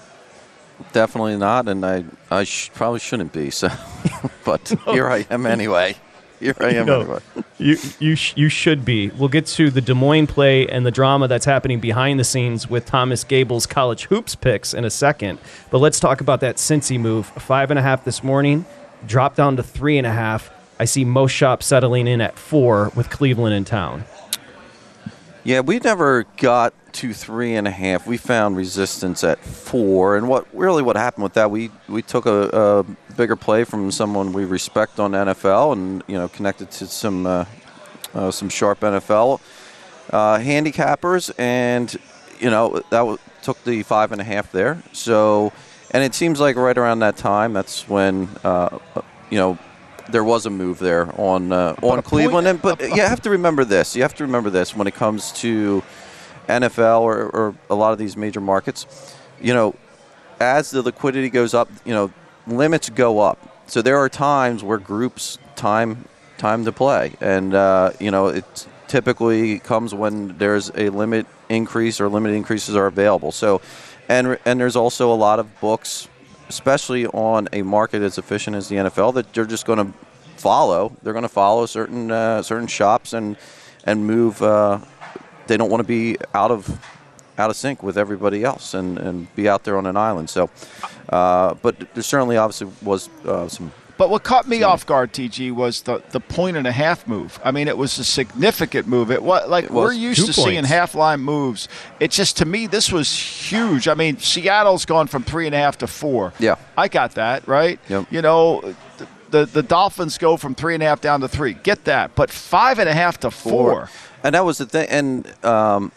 [0.93, 3.51] Definitely not, and I I sh- probably shouldn't be.
[3.51, 3.69] So,
[4.45, 5.97] but here I am anyway.
[6.41, 7.21] Here I am No,
[7.59, 9.09] you you sh- you should be.
[9.11, 12.69] We'll get to the Des Moines play and the drama that's happening behind the scenes
[12.69, 15.39] with Thomas Gable's college hoops picks in a second.
[15.71, 17.27] But let's talk about that Cincy move.
[17.27, 18.67] Five and a half this morning,
[19.07, 20.51] dropped down to three and a half.
[20.79, 24.05] I see most shops settling in at four with Cleveland in town.
[25.45, 28.07] Yeah, we never got to three and a half.
[28.07, 31.51] We found resistance at four, and what really what happened with that?
[31.51, 36.17] We we took a, a bigger play from someone we respect on NFL, and you
[36.17, 37.45] know connected to some uh,
[38.15, 39.39] uh, some sharp NFL
[40.11, 41.95] uh, handicappers, and
[42.41, 44.83] you know that w- took the five and a half there.
[44.93, 45.53] So,
[45.91, 48.79] and it seems like right around that time, that's when uh,
[49.29, 49.59] you know
[50.11, 52.47] there was a move there on uh, on Cleveland.
[52.47, 53.97] And but you have to remember this.
[53.97, 55.83] You have to remember this when it comes to
[56.49, 59.17] NFL or, or a lot of these major markets.
[59.41, 59.75] You know,
[60.41, 62.13] as the liquidity goes up, you know,
[62.47, 63.39] limits go up.
[63.67, 66.05] So there are times where groups time
[66.37, 72.01] time to play, and uh, you know it typically comes when there's a limit increase
[72.01, 73.33] or limit increases are available.
[73.33, 73.61] So,
[74.09, 76.09] and and there's also a lot of books,
[76.49, 79.93] especially on a market as efficient as the NFL, that they're just going to
[80.37, 80.93] follow.
[81.03, 83.37] They're going to follow certain uh, certain shops and
[83.85, 84.43] and move.
[84.43, 84.79] Uh,
[85.47, 86.79] they don't want to be out of
[87.39, 90.31] out of sync with everybody else and, and be out there on an island.
[90.31, 90.51] So,
[91.09, 93.73] uh, but there certainly obviously was uh, some.
[93.97, 97.39] But what caught me off guard, TG, was the, the point and a half move.
[97.45, 99.11] I mean, it was a significant move.
[99.11, 99.85] It was like It was.
[99.85, 101.69] we're used to seeing half line moves.
[102.01, 103.87] It just to me this was huge.
[103.87, 106.33] I mean, Seattle's gone from three and a half to four.
[106.41, 106.57] Yeah.
[106.77, 107.79] I got that right.
[107.89, 108.07] Yep.
[108.11, 108.75] You know,
[109.31, 111.55] the, the Dolphins go from three and a half down to three.
[111.55, 113.91] Get that, but five and a half to four.
[114.25, 114.89] And that was the thing.
[114.89, 115.93] And um,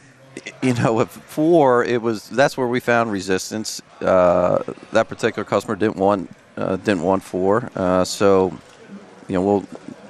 [0.62, 3.82] you know, at four, it was that's where we found resistance.
[4.02, 7.70] Uh, that particular customer didn't want didn't want four.
[7.76, 8.58] Uh, so,
[9.28, 9.65] you know, well,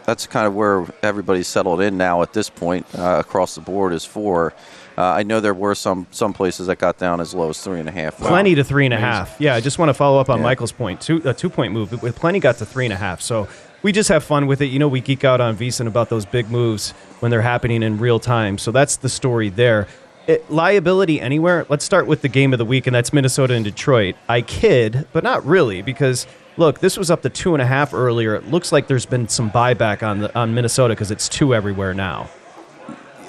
[0.06, 3.94] that's kind of where everybody's settled in now at this point uh, across the board
[3.94, 4.54] is four.
[4.98, 7.80] Uh, I know there were some some places that got down as low as three
[7.80, 8.18] and a half.
[8.18, 9.36] Plenty to three and a half.
[9.38, 10.44] Yeah, I just want to follow up on Yeah.
[10.46, 11.02] Michael's point.
[11.02, 13.22] Two, a two point move, but Plenty got to three and a half.
[13.22, 13.48] So
[13.84, 14.68] we just have fun with it.
[14.68, 18.00] You know, we geek out on VSiN about those big moves when they're happening in
[18.00, 18.58] real time.
[18.58, 19.88] So that's the story there.
[20.28, 21.66] It, liability anywhere.
[21.70, 24.16] Let's start with the game of the week, and that's Minnesota and Detroit.
[24.28, 27.94] I kid, but not really, because look, this was up to two and a half
[27.94, 28.36] earlier.
[28.36, 31.94] It looks like there's been some buyback on the on Minnesota because it's two everywhere
[31.94, 32.30] now.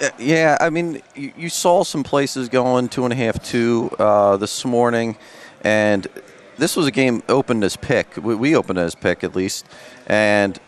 [0.02, 3.90] Uh, Yeah, I mean, you, you saw some places going two and a half, two
[3.98, 5.16] uh, this morning,
[5.62, 6.06] and
[6.56, 8.16] this was a game opened as pick.
[8.16, 9.66] We, we opened as pick at least,
[10.08, 10.58] and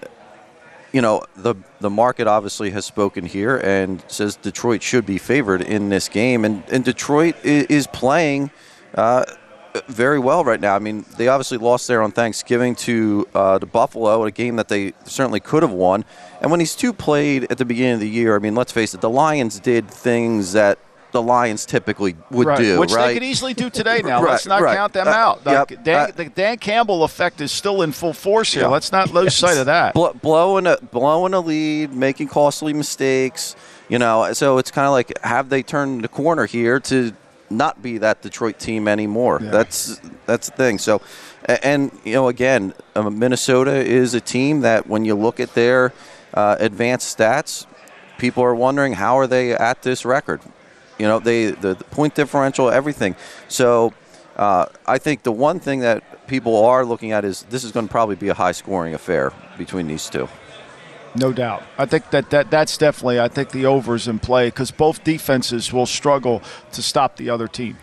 [0.92, 5.62] you know the the market obviously has spoken here and says Detroit should be favored
[5.62, 8.50] in this game, and and Detroit is, playing.
[8.94, 9.24] Uh,
[9.87, 10.74] very well right now.
[10.74, 14.66] I mean, they obviously lost there on Thanksgiving to uh, to Buffalo, a game that
[14.66, 16.05] they certainly could have won.
[16.40, 18.94] And when these two played at the beginning of the year, I mean, let's face
[18.94, 20.79] it, the Lions did things that
[21.12, 22.59] the Lions typically would right.
[22.59, 23.09] do, which right?
[23.09, 24.03] they could easily do today.
[24.03, 25.44] Now Right, let's not count them Uh, out.
[25.44, 25.85] The, yep.
[25.85, 28.62] Dan, Uh, the Dan Campbell effect is still in full force here.
[28.64, 28.68] Yeah.
[28.68, 29.94] Let's not lose sight of that.
[29.94, 33.57] Bl- blowing a blowing a lead, making costly mistakes.
[33.88, 37.12] You know, so it's kind of like have they turned the corner here to
[37.51, 39.40] not be that Detroit team anymore?
[39.40, 40.79] That's that's the thing.
[40.79, 41.03] So,
[41.46, 45.92] and you know, again, um, Minnesota is a team that when you look at their
[46.33, 47.66] uh, advanced stats,
[48.18, 50.40] people are wondering how are they at this record.
[51.00, 53.16] You know, they the, the point differential, everything.
[53.48, 53.92] So.
[54.36, 57.86] Uh, I think the one thing that people are looking at is this is going
[57.86, 60.28] to probably be a high scoring affair between these two.
[61.14, 61.62] No doubt.
[61.76, 63.20] I think that, that that's definitely.
[63.20, 67.48] I think the overs in play because both defenses will struggle to stop the other
[67.48, 67.76] team.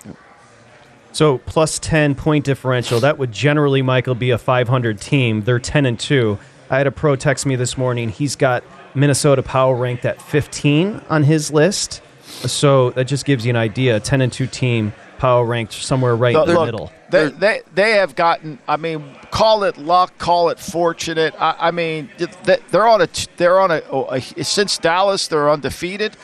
[1.12, 5.42] So plus 10 point differential, that would generally, Michael, be a 500 team.
[5.42, 6.38] They're 10 and 2.
[6.70, 8.10] I had a pro text me this morning.
[8.10, 12.02] He's got Minnesota power ranked at 15 on his list.
[12.28, 14.00] So that just gives you an idea.
[14.00, 16.92] 10 and 2 team power ranked somewhere right in the Look, middle.
[17.10, 18.60] They, they they have gotten.
[18.68, 21.34] I mean, call it luck, call it fortunate.
[21.40, 22.10] I, I mean,
[22.44, 26.16] they- they're on a they're on a, oh, a since Dallas they're undefeated.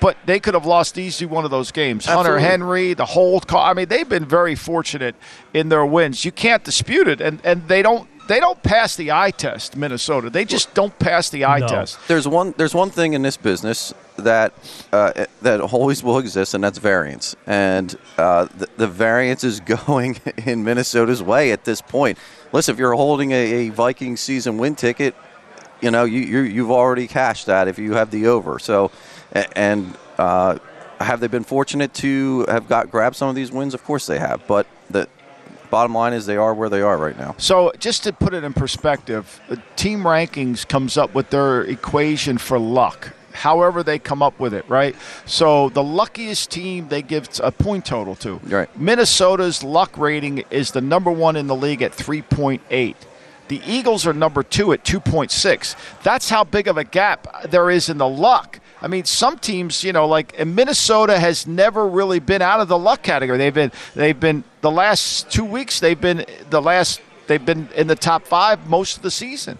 [0.00, 2.06] But they could have lost easily one of those games.
[2.06, 3.62] Hunter Henry, the hold call.
[3.62, 5.14] I mean, they've been very fortunate
[5.54, 6.24] in their wins.
[6.24, 9.76] You can't dispute it, and and they don't they don't pass the eye test.
[9.76, 11.98] Minnesota, they just don't pass the eye test.
[12.08, 12.54] There's one.
[12.56, 14.52] There's one thing in this business that
[14.92, 17.34] uh, that always will exist, and that's variance.
[17.46, 22.18] And uh, the, the variance is going in Minnesota's way at this point.
[22.52, 25.14] Listen, if you're holding a, a Viking season win ticket,
[25.80, 28.58] you know you, you you've already cashed that if you have the over.
[28.58, 28.90] So,
[29.56, 30.58] and uh,
[31.00, 33.74] have they been fortunate to have got grabbed some of these wins?
[33.74, 34.46] Of course they have.
[34.46, 34.81] But the
[35.72, 37.34] bottom line is they are where they are right now.
[37.38, 39.40] So, just to put it in perspective,
[39.74, 43.14] team rankings comes up with their equation for luck.
[43.32, 44.94] However, they come up with it, right?
[45.24, 48.34] So, the luckiest team they give a point total to.
[48.44, 48.68] Right.
[48.78, 52.94] Minnesota's luck rating is the number one in the league at 3.8.
[53.48, 56.02] The Eagles are number two at 2.6.
[56.02, 58.60] That's how big of a gap there is in the luck.
[58.82, 62.78] I mean, some teams, you know, like Minnesota has never really been out of the
[62.78, 63.38] luck category.
[63.38, 65.78] They've been, they've been the last two weeks.
[65.78, 67.00] They've been the last.
[67.28, 69.58] They've been in the top five most of the season.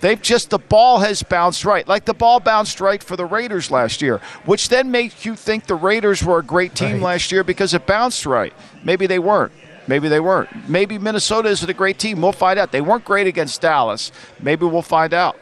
[0.00, 3.70] They've just the ball has bounced right, like the ball bounced right for the Raiders
[3.70, 7.02] last year, which then makes you think the Raiders were a great team Right.
[7.02, 8.54] last year because it bounced right.
[8.82, 9.52] Maybe they weren't.
[9.88, 10.70] Maybe they weren't.
[10.70, 12.22] Maybe Minnesota isn't a great team.
[12.22, 12.72] We'll find out.
[12.72, 14.10] They weren't great against Dallas.
[14.40, 15.36] Maybe we'll find out.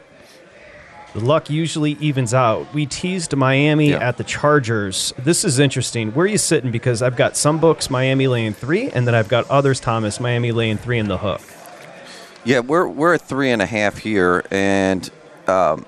[1.13, 2.71] The luck usually evens out.
[2.73, 3.97] We teased Miami Yeah.
[4.07, 5.11] at the Chargers.
[5.17, 6.11] This is interesting.
[6.11, 6.69] Where are you sitting?
[6.71, 10.51] Because I've got some books Miami laying three, and then I've got others, Thomas, Miami
[10.51, 11.41] laying three in the hook.
[12.45, 15.09] Yeah, we're we're at three and a half here, and
[15.47, 15.85] um,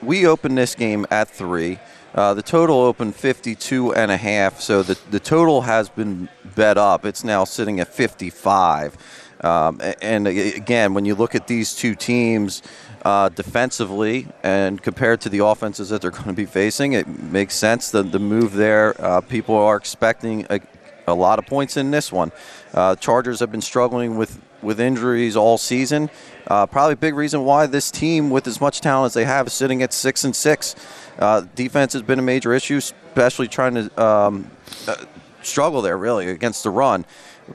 [0.00, 1.78] we opened this game at three.
[2.14, 6.76] Uh, the total opened 52 and a half, so the, the total has been bet
[6.78, 7.04] up.
[7.06, 8.96] It's now sitting at 55.
[9.40, 12.62] Um, and again, when you look at these two teams
[13.02, 17.54] uh, defensively and compared to the offenses that they're going to be facing, it makes
[17.54, 17.90] sense.
[17.90, 20.60] The, the move there, uh, people are expecting a,
[21.06, 22.32] a lot of points in this one.
[22.72, 26.10] Uh, Chargers have been struggling with, with injuries all season.
[26.46, 29.46] Uh, probably a big reason why this team, with as much talent as they have,
[29.46, 30.74] is sitting at six and six.
[31.18, 34.50] Uh, defense has been a major issue, especially trying to um,
[34.86, 34.96] uh,
[35.42, 37.04] struggle there really against the run.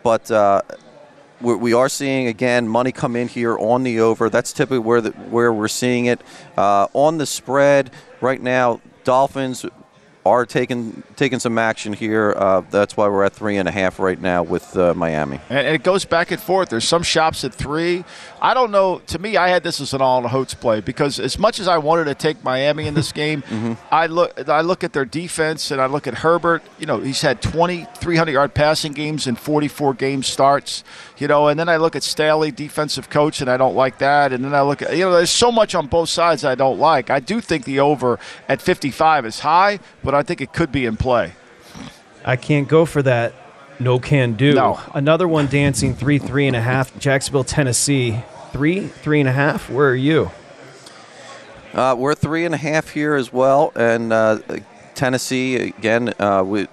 [0.04, 0.30] But
[1.42, 4.30] uh, we we are seeing again money come in here on the over.
[4.30, 6.22] That's typically where the, where we're seeing it
[6.58, 8.82] uh, on the spread right now.
[9.04, 9.66] Dolphins
[10.28, 12.34] are taking taking some action here.
[12.38, 15.40] Uh, that's why we're at three and a half right now with uh, Miami.
[15.50, 16.70] And and it goes back and forth.
[16.70, 18.06] There's some shops at three.
[18.42, 19.00] I don't know.
[19.08, 21.78] To me, I had this as an all Hotes play because as much as I
[21.78, 23.44] wanted to take Miami in this game,
[23.92, 26.64] I look I look at their defense and I look at Herbert.
[26.80, 30.84] You know, he's had 20 300 yard passing games in 44 game starts.
[31.18, 34.32] You know, and then I look at Staley, defensive coach, and I don't like that.
[34.34, 36.80] And then I look at you know, there's so much on both sides I don't
[36.80, 37.10] like.
[37.10, 40.86] I do think the over at 55 is high, but I think it could be
[40.86, 41.34] in play.
[42.26, 43.34] I can't go for that.
[43.80, 44.54] No can do.
[44.54, 44.80] No.
[44.94, 46.98] Another one dancing three, three and a half.
[47.00, 48.24] Jacksonville, Tennessee.
[48.52, 49.70] Three, three and a half.
[49.70, 50.32] Where are you?
[51.74, 54.40] Uh, we're three and a half here as well, and uh,
[54.96, 56.12] Tennessee again.
[56.20, 56.68] Uh, we,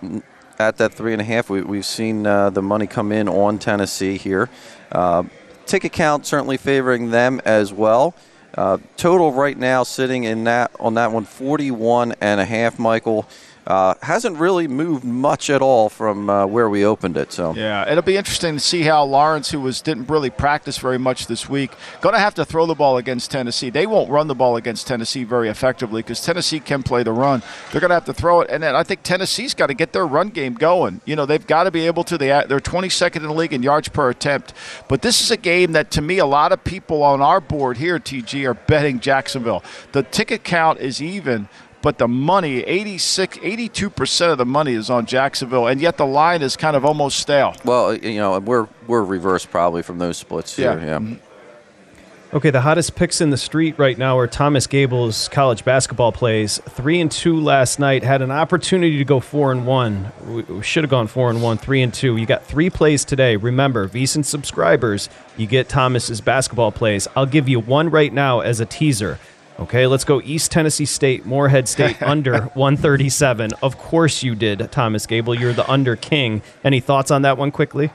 [0.58, 3.58] at that three and a half, we, we've seen uh, the money come in on
[3.58, 4.48] Tennessee here.
[4.90, 5.24] Uh,
[5.66, 8.14] ticket count certainly favoring them as well.
[8.56, 12.78] Uh, total right now sitting in that on that one 41 and a half.
[12.78, 13.26] Michael,
[13.66, 17.32] uh, hasn't really moved much at all from uh, where we opened it.
[17.32, 20.98] So Yeah, it'll be interesting to see how Lawrence, who was didn't really practice very
[20.98, 23.70] much this week, going to have to throw the ball against Tennessee.
[23.70, 27.42] They won't run the ball against Tennessee very effectively because Tennessee can play the run.
[27.72, 29.92] They're going to have to throw it, and then I think Tennessee's got to get
[29.92, 31.00] their run game going.
[31.04, 32.18] You know, they've got to be able to.
[32.18, 34.52] They they're 22nd in the league in yards per attempt,
[34.88, 37.78] but this is a game that to me a lot of people on our board
[37.78, 39.62] here, TG, are betting Jacksonville.
[39.92, 41.48] The ticket count is even.
[41.84, 46.40] But the money, 86, 82% of the money is on Jacksonville, and yet the line
[46.40, 47.54] is kind of almost stale.
[47.62, 50.78] well, you know, we're we're reversed probably from those splits here.
[50.78, 50.86] Yeah.
[50.86, 50.98] Yeah.
[50.98, 52.36] Mm-hmm.
[52.36, 56.58] Okay, the hottest picks in the street right now are Thomas Gable's college basketball plays.
[56.70, 58.02] Three and two last night.
[58.02, 60.10] Had an opportunity to go four and one.
[60.26, 61.58] We, we should have gone four and one.
[61.58, 62.16] Three and two.
[62.16, 63.36] You got three plays today.
[63.36, 67.06] Remember, VSiN subscribers, you get Thomas's basketball plays.
[67.14, 69.18] I'll give you one right now as a teaser.
[69.58, 73.52] Okay, let's go East Tennessee State, Morehead State under 137.
[73.62, 75.34] Of course you did, Thomas Gable.
[75.34, 76.42] You're the under king.
[76.64, 77.90] Any thoughts on that one quickly?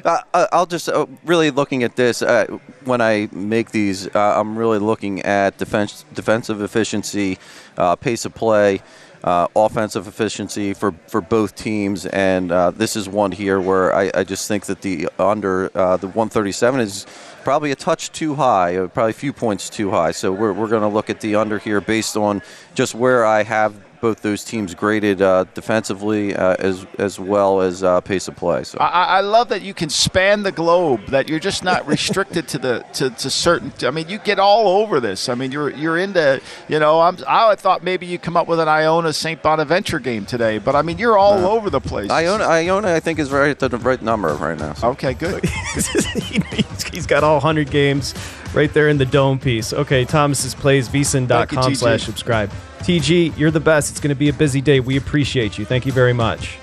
[0.05, 2.47] Uh, uh, I'll just uh, really looking at this uh,
[2.85, 4.07] when I make these.
[4.15, 7.39] Uh, I'm really looking at defense, defensive efficiency,
[7.77, 8.81] uh, pace of play,
[9.27, 14.11] uh, offensive efficiency for, for both teams, and uh, this is one here where I,
[14.15, 17.07] I just think that the under uh, the 137 is
[17.43, 20.13] probably a touch too high, uh, probably a few points too high.
[20.13, 22.41] So we're, we're going to look at the under here based on
[22.77, 23.75] just where I have
[24.07, 28.63] both those teams graded uh, defensively uh, as as well as uh, pace of play.
[28.63, 28.79] So.
[28.79, 31.07] I, I love that you can span the globe.
[31.09, 33.73] That you're just not restricted to the to, to certain.
[33.83, 35.29] I mean, you get all over this.
[35.29, 36.41] I mean, you're you're into.
[36.69, 37.17] You know, I'm.
[37.27, 39.43] I thought maybe you come up with an Iona St.
[39.43, 41.51] Bonaventure game today, but I mean, you're all No.
[41.51, 42.09] over the place.
[42.09, 44.75] Iona, Iona, I think is right at the right number right now.
[44.75, 44.91] so.
[44.91, 45.45] Okay, good.
[45.45, 48.15] he's, he's got all 100 games
[48.55, 49.73] right there in the dome piece.
[49.73, 52.53] Okay, Thomas's plays, Thank you, slash subscribe.
[52.87, 53.91] TG, you're the best.
[53.91, 54.79] It's going to be a busy day.
[54.79, 55.65] We appreciate you.
[55.65, 56.57] Thank you very much.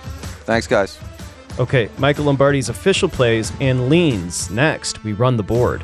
[0.46, 0.98] Thanks, guys.
[1.60, 4.50] Okay, Michael Lombardi's official plays and leans.
[4.50, 5.84] Next, we run the board.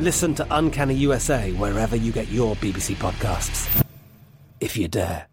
[0.00, 3.84] Listen to Uncanny USA wherever you get your BBC podcasts,
[4.58, 5.26] if you dare.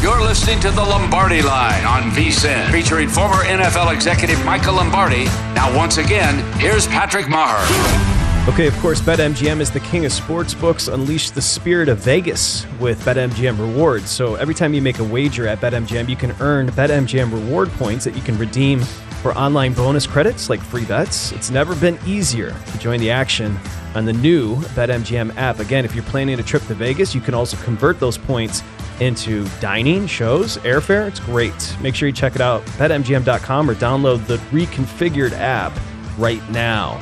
[0.00, 5.24] You're listening to the Lombardi Line on VSIN, featuring former NFL executive Michael Lombardi.
[5.56, 8.21] Now, once again, here's Patrick Meagher.
[8.48, 10.88] Okay, of course, BetMGM is the king of sports books.
[10.88, 14.10] Unleash the spirit of Vegas with BetMGM rewards.
[14.10, 18.04] So every time you make a wager at BetMGM, you can earn BetMGM reward points
[18.04, 18.80] that you can redeem
[19.22, 21.30] for online bonus credits like free bets.
[21.30, 23.56] It's never been easier to join the action
[23.94, 25.60] on the new BetMGM app.
[25.60, 28.64] Again, if you're planning a trip to Vegas, you can also convert those points
[28.98, 31.06] into dining, shows, airfare.
[31.06, 31.76] It's great.
[31.80, 35.72] Make sure you check it out, betmgm.com, or download the reconfigured app
[36.18, 37.00] right now.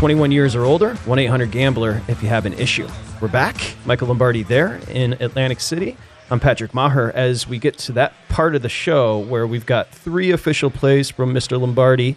[0.00, 2.88] 21 years or older, 1 800 Gambler if you have an issue.
[3.20, 3.74] We're back.
[3.84, 5.94] Michael Lombardi there in Atlantic City.
[6.30, 9.90] I'm Patrick Meagher as we get to that part of the show where we've got
[9.90, 11.60] three official plays from Mr.
[11.60, 12.16] Lombardi.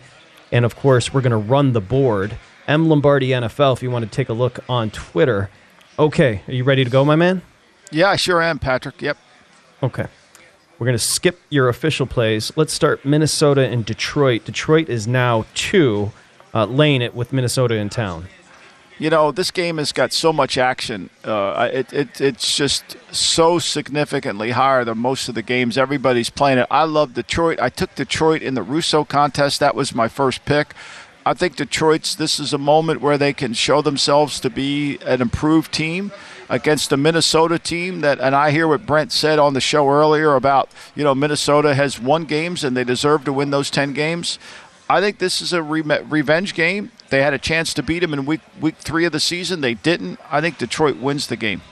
[0.49, 2.37] And of course, we're going to run the board.
[2.69, 5.49] M Lombardi NFL if you want to take a look on Twitter.
[5.99, 7.41] Okay, are you ready to go, my man?
[7.91, 9.01] Yeah, I sure am, Patrick.
[9.01, 9.17] Yep.
[9.83, 10.05] Okay.
[10.79, 12.49] We're going to skip your official plays.
[12.55, 14.45] Let's start Minnesota and Detroit.
[14.45, 16.13] Detroit is now two,
[16.53, 18.27] uh, laying it with Minnesota in town.
[18.99, 21.09] You know, this game has got so much action.
[21.23, 25.77] Uh, it, it, it's just so significantly higher than most of the games.
[25.77, 26.67] Everybody's playing it.
[26.69, 27.59] I love Detroit.
[27.59, 29.59] I took Detroit in the Russo contest.
[29.59, 30.73] That was my first pick.
[31.25, 35.21] I think Detroit's this is a moment where they can show themselves to be an
[35.21, 36.11] improved team
[36.49, 40.35] against a Minnesota team that and I hear what Brent said on the show earlier
[40.35, 44.37] about, you know, Minnesota has won games and they deserve to win those 10 games.
[44.93, 46.91] I think this is a re- revenge game.
[47.09, 49.61] They had a chance to beat them in week week 3 of the season.
[49.61, 50.19] They didn't.
[50.29, 51.63] I think Detroit wins the game.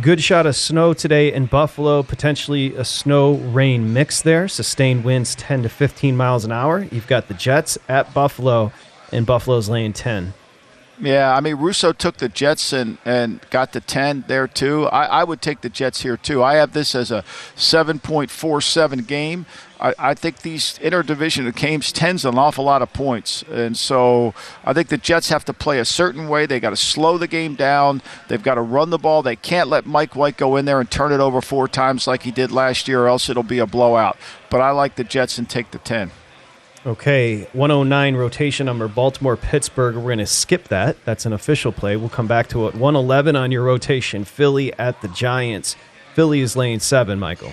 [0.00, 4.48] Good shot of snow today in Buffalo, potentially a snow rain mix there.
[4.48, 6.88] Sustained winds 10 to 15 miles an hour.
[6.90, 8.72] You've got the Jets at Buffalo,
[9.12, 10.34] and Buffalo's laying 10.
[11.00, 14.86] Yeah, I mean Russo took the Jets and, and got the ten there too.
[14.86, 16.42] I, I would take the Jets here too.
[16.42, 19.46] I have this as a seven point four seven game.
[19.80, 24.72] I, I think these interdivision games tends an awful lot of points, and so I
[24.72, 26.46] think the Jets have to play a certain way.
[26.46, 28.02] They got to slow the game down.
[28.28, 29.22] They've got to run the ball.
[29.22, 32.22] They can't let Mike White go in there and turn it over four times like
[32.22, 34.16] he did last year, or else it'll be a blowout.
[34.50, 36.10] But I like the Jets and take the ten.
[36.86, 39.96] Okay, 109 rotation number Baltimore Pittsburgh.
[39.96, 40.96] We're going to skip that.
[41.04, 41.96] That's an official play.
[41.96, 42.74] We'll come back to it.
[42.74, 44.24] 111 on your rotation.
[44.24, 45.76] Philly at the Giants.
[46.14, 47.52] Philly is laying seven, Michael.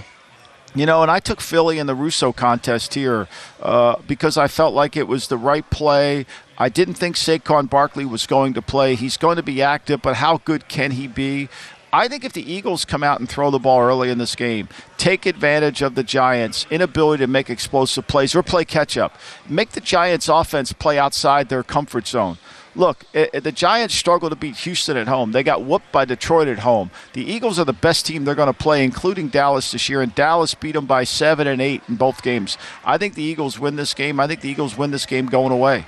[0.76, 3.30] You know, and I took Philly in the Russo contest here
[3.62, 6.26] uh, because I felt like it was the right play.
[6.58, 8.96] I didn't think Saquon Barkley was going to play.
[8.96, 11.48] He's going to be active, but how good can he be?
[11.94, 14.68] I think if the Eagles come out and throw the ball early in this game,
[14.98, 19.18] take advantage of the Giants' inability to make explosive plays or play catch up,
[19.48, 22.38] make the Giants' offense play outside their comfort zone.
[22.76, 25.32] Look, it, the Giants struggle to beat Houston at home.
[25.32, 26.92] They got whooped by Detroit at home.
[27.14, 30.14] The Eagles are the best team they're going to play, including Dallas this year, and
[30.14, 32.58] Dallas beat them by seven and eight in both games.
[32.84, 34.20] I think the Eagles win this game.
[34.20, 35.86] I think the Eagles win this game going away.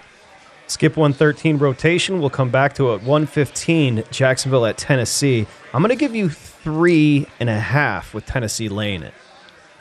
[0.67, 2.19] Skip 113 rotation.
[2.19, 3.01] We'll come back to it.
[3.03, 5.47] 115, Jacksonville at Tennessee.
[5.73, 9.13] I'm going to give you three and a half with Tennessee laying it.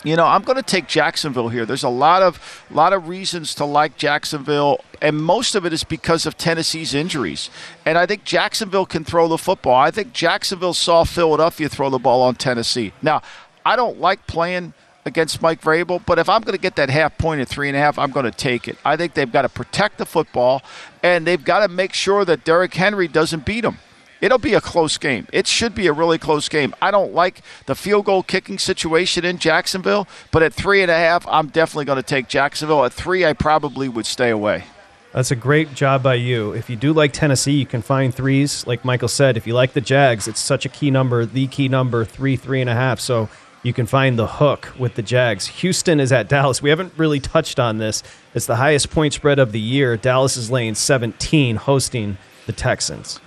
[0.06, 1.66] You know, I'm going to take Jacksonville here.
[1.66, 5.82] There's a lot of lot of reasons to like Jacksonville, and most of it is
[5.82, 7.50] because of Tennessee's injuries.
[7.84, 9.74] And I think Jacksonville can throw the football.
[9.74, 12.92] I think Jacksonville saw Philadelphia throw the ball on Tennessee.
[13.02, 13.20] Now,
[13.64, 14.74] I don't like playing–
[15.06, 16.04] against Mike Vrabel.
[16.04, 18.10] But if I'm going to get that half point at three and a half, I'm
[18.10, 18.76] going to take it.
[18.84, 20.62] I think they've got to protect the football,
[21.02, 23.78] and they've got to make sure that Derrick Henry doesn't beat them.
[24.20, 25.26] It'll be a close game.
[25.32, 26.74] It should be a really close game.
[26.80, 30.96] I don't like the field goal kicking situation in Jacksonville, but at three and a
[30.96, 32.84] half, I'm definitely going to take Jacksonville.
[32.84, 34.64] At three, I probably would stay away.
[35.12, 36.52] That's a great job by you.
[36.52, 38.66] If you do like Tennessee, you can find threes.
[38.66, 41.68] Like Michael said, if you like the Jags, it's such a key number, the key
[41.68, 43.00] number, three, three and a half.
[43.00, 43.30] So
[43.62, 45.46] you can find the hook with the Jags.
[45.46, 46.60] Houston is at Dallas.
[46.60, 48.02] We haven't really touched on this.
[48.34, 49.96] It's the highest point spread of the year.
[49.96, 53.18] Dallas is laying 17, hosting the Texans.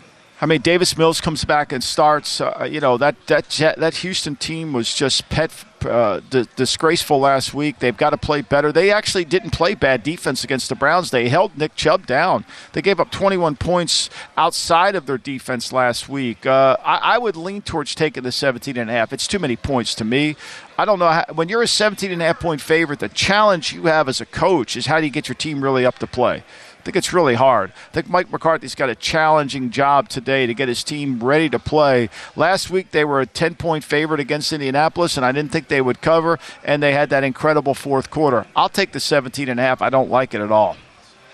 [0.41, 2.39] I mean, Davis Mills comes back and starts.
[2.39, 5.51] Uh, you know that that that Houston team was just pet
[5.85, 7.79] uh, d- disgraceful last week.
[7.79, 8.71] They've got to play better.
[8.71, 11.11] They actually didn't play bad defense against the Browns.
[11.11, 12.45] They held Nick Chubb down.
[12.71, 16.45] They gave up 21 points outside of their defense last week.
[16.45, 19.13] Uh, I, I, would lean towards taking the 17 and a half.
[19.13, 20.35] It's too many points to me.
[20.77, 22.99] I don't know how, when you're a 17 and a half point favorite.
[22.99, 25.85] The challenge you have as a coach is how do you get your team really
[25.85, 26.43] up to play.
[26.79, 27.73] I think it's really hard.
[27.89, 31.59] I think Mike McCarthy's got a challenging job today to get his team ready to
[31.59, 32.09] play.
[32.37, 35.81] Last week they were a 10 point favorite against Indianapolis, and I didn't think they
[35.81, 38.45] would cover, and they had that incredible fourth quarter.
[38.55, 39.81] I'll take the 17 and a half.
[39.81, 40.77] I don't like it at all.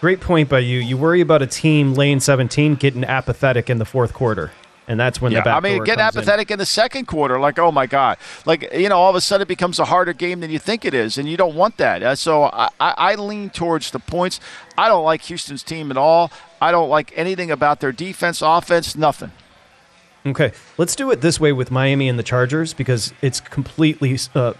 [0.02, 0.80] Great point by you.
[0.80, 4.52] You worry about a team lane 17 getting apathetic in the fourth quarter
[4.88, 5.58] and that's when yeah, the back.
[5.58, 6.56] I mean, get apathetic in.
[6.56, 6.60] in.
[6.60, 9.48] the second quarter, like oh my god, like you know, all of a sudden it
[9.48, 12.04] becomes a harder game than you think it is, and you don't want that.
[12.04, 14.40] Uh, so I, I, I lean towards the points.
[14.78, 16.32] I don't like Houston's team at all.
[16.62, 19.32] I don't like anything about their defense, offense, nothing.
[20.26, 24.54] Okay, let's do it this way with Miami and the Chargers because it's completely uh,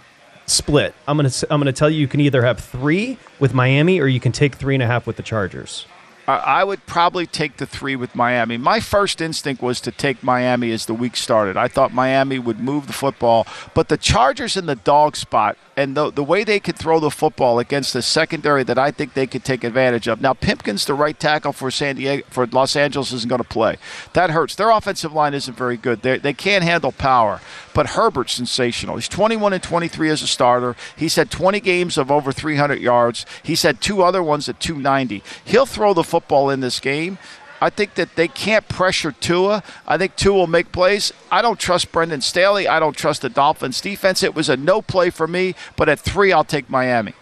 [0.46, 0.94] split.
[1.08, 4.20] I'm gonna I'm gonna tell you you can either have three with Miami or you
[4.20, 5.86] can take three and a half with the Chargers.
[6.28, 8.56] I would probably take the three with Miami.
[8.56, 11.56] My first instinct was to take Miami as the week started.
[11.56, 15.96] I thought Miami would move the football, but the Chargers in the dog spot and
[15.96, 19.26] the, the way they could throw the football against the secondary that I think they
[19.26, 20.20] could take advantage of.
[20.20, 23.76] Now, Pipkins, the right tackle for San Diego, for Los Angeles, isn't going to play.
[24.14, 24.54] That hurts.
[24.54, 26.02] Their offensive line isn't very good.
[26.02, 27.40] They, they can't handle power.
[27.74, 28.96] But Herbert's sensational.
[28.96, 30.74] He's 21 and 23 as a starter.
[30.96, 33.26] He's had 20 games of over 300 yards.
[33.42, 35.22] He's had two other ones at 290.
[35.44, 36.15] He'll throw the football
[36.50, 37.18] in this game.
[37.60, 39.62] I think that they can't pressure Tua.
[39.86, 41.12] I think Tua will make plays.
[41.30, 42.68] I don't trust Brandon Staley.
[42.68, 44.22] I don't trust the Dolphins defense.
[44.22, 47.14] It was a no play for me, but at three, I'll take Miami.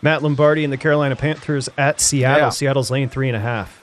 [0.00, 2.46] Matt Lombardi and the Carolina Panthers at Seattle.
[2.46, 2.48] Yeah.
[2.50, 3.80] Seattle's laying three and a half.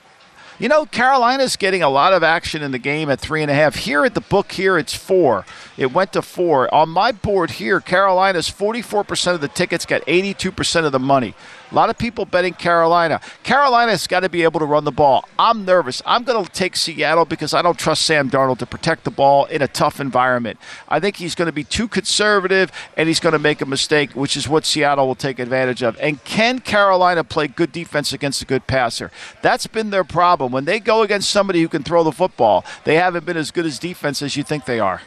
[0.60, 3.53] You know, Carolina's getting a lot of action in the game at three and a
[3.53, 3.76] half.
[3.76, 5.45] Here at the book, here it's four.
[5.78, 6.74] It went to four.
[6.76, 11.34] On my board here, Carolina's 44% of the tickets got 82% of the money.
[11.72, 13.22] A lot of people betting Carolina.
[13.43, 15.28] Carolina's got to be able to run the ball.
[15.38, 16.01] I'm nervous.
[16.05, 19.45] I'm going to take Seattle because I don't trust Sam Darnold to protect the ball
[19.45, 20.59] in a tough environment.
[20.88, 24.11] I think he's going to be too conservative and he's going to make a mistake,
[24.13, 25.95] which is what Seattle will take advantage of.
[25.99, 29.11] And can Carolina play good defense against a good passer?
[29.43, 30.51] That's been their problem.
[30.51, 33.67] When they go against somebody who can throw the football, they haven't been as good
[33.67, 35.01] as defense as you think they are.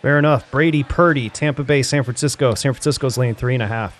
[0.00, 0.50] Fair enough.
[0.50, 2.54] Brady, Purdy, Tampa Bay, San Francisco.
[2.54, 3.98] San Francisco's laying three and a half.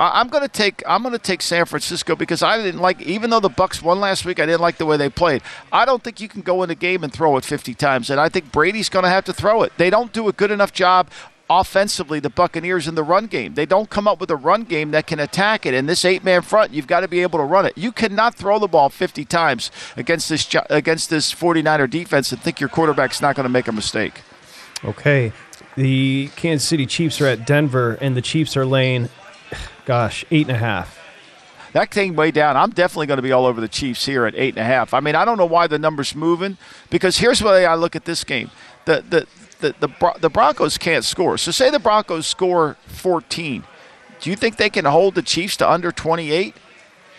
[0.00, 3.30] I'm going to take I'm going to take San Francisco because I didn't like even
[3.30, 5.42] though the Bucks won last week, I didn't like the way they played.
[5.70, 8.18] I don't think you can go in a game and throw it 50 times, and
[8.18, 9.72] I think Brady's going to have to throw it.
[9.76, 11.08] They don't do a good enough job
[11.50, 13.54] offensively, the Buccaneers in the run game.
[13.54, 15.74] They don't come up with a run game that can attack it.
[15.74, 17.76] In this eight-man front, you've got to be able to run it.
[17.76, 22.60] You cannot throw the ball 50 times against this against this 49er defense and think
[22.60, 24.22] your quarterback's not going to make a mistake.
[24.84, 25.32] Okay.
[25.76, 29.08] The Kansas City Chiefs are at Denver, and the Chiefs are laying,
[29.84, 30.98] gosh, eight and a half.
[31.72, 32.56] That came way down.
[32.56, 34.92] I'm definitely going to be all over the Chiefs here at eight and a half.
[34.92, 36.58] I mean, I don't know why the number's moving
[36.90, 38.50] because here's way I look at this game:
[38.86, 39.26] the the
[39.60, 41.38] the the, the Broncos can't score.
[41.38, 43.64] So say the Broncos score 14.
[44.20, 46.54] Do you think they can hold the Chiefs to under 28?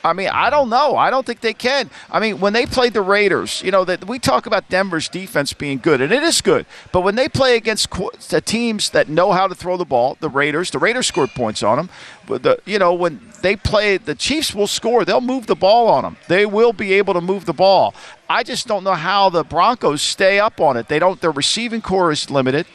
[0.03, 0.95] I mean, I don't know.
[0.95, 1.89] I don't think they can.
[2.09, 5.53] I mean, when they played the Raiders, you know that we talk about Denver's defense
[5.53, 6.65] being good, and it is good.
[6.91, 7.89] But when they play against
[8.29, 11.61] the teams that know how to throw the ball, the Raiders, the Raiders scored points
[11.63, 11.89] on them.
[12.27, 15.05] But the, you know, when they play, the Chiefs will score.
[15.05, 16.17] They'll move the ball on them.
[16.27, 17.93] They will be able to move the ball.
[18.29, 20.87] I just don't know how the Broncos stay up on it.
[20.87, 21.19] They don't.
[21.21, 22.65] Their receiving corps is limited.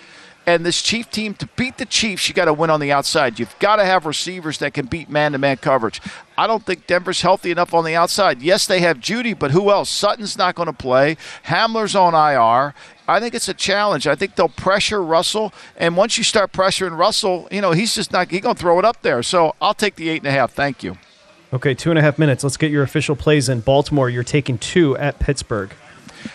[0.49, 3.41] And this Chief team, to beat the Chiefs, you got to win on the outside.
[3.41, 6.01] You've got to have receivers that can beat man to man coverage.
[6.39, 8.41] I don't think Denver's healthy enough on the outside.
[8.41, 9.91] Yes, they have Jeudy, but who else?
[9.91, 11.17] Sutton's not going to play.
[11.47, 12.75] Hamler's on IR.
[13.09, 14.07] I think it's a challenge.
[14.07, 18.13] I think they'll pressure Russell, and once you start pressuring Russell, you know he's just
[18.13, 18.31] not.
[18.31, 19.23] He's going to throw it up there.
[19.25, 20.53] So I'll take the eight and a half.
[20.53, 20.97] Thank you.
[21.53, 22.45] Okay, two and a half minutes.
[22.45, 23.61] Let's get your official plays in.
[23.61, 25.73] Baltimore, you're taking two at Pittsburgh.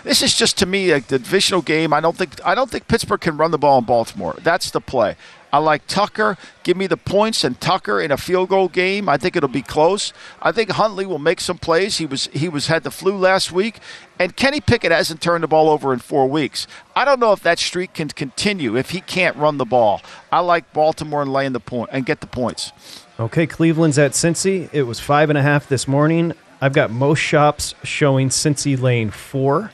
[0.03, 1.93] This is just to me a divisional game.
[1.93, 4.35] I don't think I don't think Pittsburgh can run the ball in Baltimore.
[4.41, 5.15] That's the play.
[5.53, 6.37] I like Tucker.
[6.63, 9.09] Give me the points and Tucker in a field goal game.
[9.09, 10.13] I think it'll be close.
[10.41, 11.97] I think Huntley will make some plays.
[11.97, 13.79] He was he was had the flu last week,
[14.17, 16.67] and Kenny Pickett hasn't turned the ball over in four weeks.
[16.95, 20.01] I don't know if that streak can continue if he can't run the ball.
[20.31, 22.71] I like Baltimore and laying the point and get the points.
[23.19, 24.69] Okay, Cleveland's at Cincy.
[24.71, 26.33] It was five and a half this morning.
[26.61, 29.71] I've got most shops showing Cincy lane four,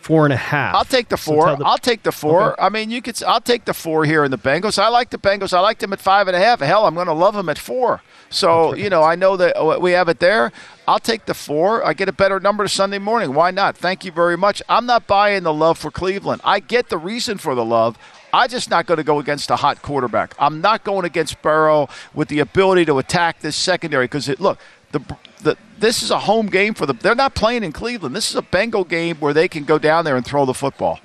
[0.00, 0.74] four and a half.
[0.74, 1.44] I'll take the four.
[1.46, 2.52] tell the- I'll take the four.
[2.52, 2.62] Okay.
[2.62, 3.22] I mean, you could.
[3.24, 4.78] I'll take the four here in the Bengals.
[4.78, 5.52] I like the Bengals.
[5.52, 6.60] I like them at five and a half.
[6.60, 8.00] Hell, I'm going to love them at four.
[8.30, 10.50] So you know, I know that uh, we have it there.
[10.88, 11.84] I'll take the four.
[11.86, 13.34] I get a better number Sunday morning.
[13.34, 13.76] Why not?
[13.76, 14.62] Thank you very much.
[14.68, 16.40] I'm not buying the love for Cleveland.
[16.42, 17.98] I get the reason for the love.
[18.32, 20.34] I'm just not going to go against a hot quarterback.
[20.38, 24.58] I'm not going against Burrow with the ability to attack this secondary because it look
[24.92, 25.00] the
[25.40, 26.98] the this is a home game for them.
[27.00, 28.14] They're not playing in Cleveland.
[28.14, 31.00] This is a Bengal game where they can go down there and throw the football.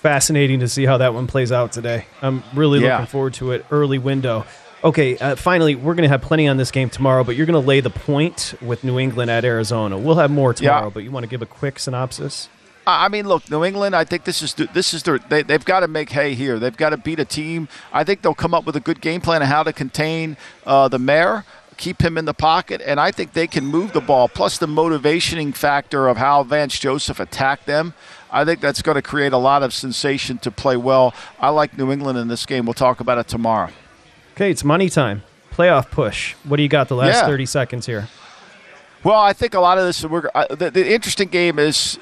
[0.00, 2.06] Fascinating to see how that one plays out today.
[2.20, 2.92] I'm really Yeah.
[2.98, 3.64] looking forward to it.
[3.70, 4.44] Early window.
[4.82, 7.60] Okay, uh, finally, we're going to have plenty on this game tomorrow, but you're going
[7.60, 9.96] to lay the point with New England at Arizona.
[9.96, 10.90] We'll have more tomorrow, Yeah.
[10.92, 12.50] but you want to give a quick synopsis?
[12.86, 13.96] I mean, look, New England.
[13.96, 15.18] I think this is this is their.
[15.18, 16.58] They, they've got to make hay here.
[16.58, 17.66] They've got to beat a team.
[17.94, 20.88] I think they'll come up with a good game plan of how to contain uh,
[20.88, 24.28] the mayor, keep him in the pocket, and I think they can move the ball.
[24.28, 27.94] Plus the motivationing factor of how Vance Joseph attacked them.
[28.30, 31.14] I think that's going to create a lot of sensation to play well.
[31.38, 32.64] I like New England in this game.
[32.66, 33.70] We'll talk about it tomorrow.
[34.34, 35.22] Okay, it's money time.
[35.52, 36.34] Playoff push.
[36.44, 37.26] What do you got the last Yeah.
[37.26, 38.08] 30 seconds here?
[39.04, 40.04] Well, I think a lot of this.
[40.04, 41.98] We're, uh, the, the interesting game is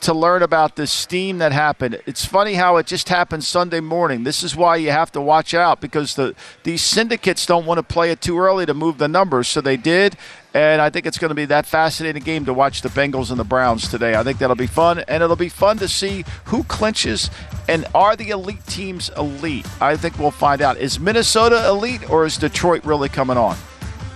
[0.00, 2.00] to learn about this steam that happened.
[2.06, 4.24] It's funny how it just happened Sunday morning.
[4.24, 7.82] This is why you have to watch out because the these syndicates don't want to
[7.82, 10.16] play it too early to move the numbers, so they did.
[10.54, 13.38] And I think it's going to be that fascinating game to watch the Bengals and
[13.38, 14.14] the Browns today.
[14.14, 17.30] I think that'll be fun, and it'll be fun to see who clinches
[17.68, 19.66] and are the elite teams elite.
[19.82, 20.78] I think we'll find out.
[20.78, 23.56] Is Minnesota elite or is Detroit really coming on?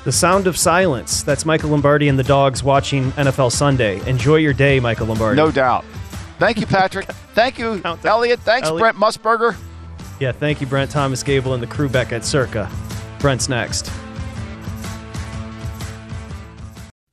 [0.04, 1.22] The sound of silence.
[1.22, 4.00] That's Michael Lombardi and the dogs watching NFL Sunday.
[4.08, 5.36] Enjoy your day, Michael Lombardi.
[5.36, 5.84] No doubt.
[6.38, 7.06] Thank you, Patrick.
[7.34, 8.40] Thank you, Elliot.
[8.40, 8.80] Thanks, Elliot.
[8.80, 9.56] Brent Musburger.
[10.18, 12.70] Yeah, thank you, Brent Thomas Gable and the crew back at Circa.
[13.20, 13.90] Brent's next.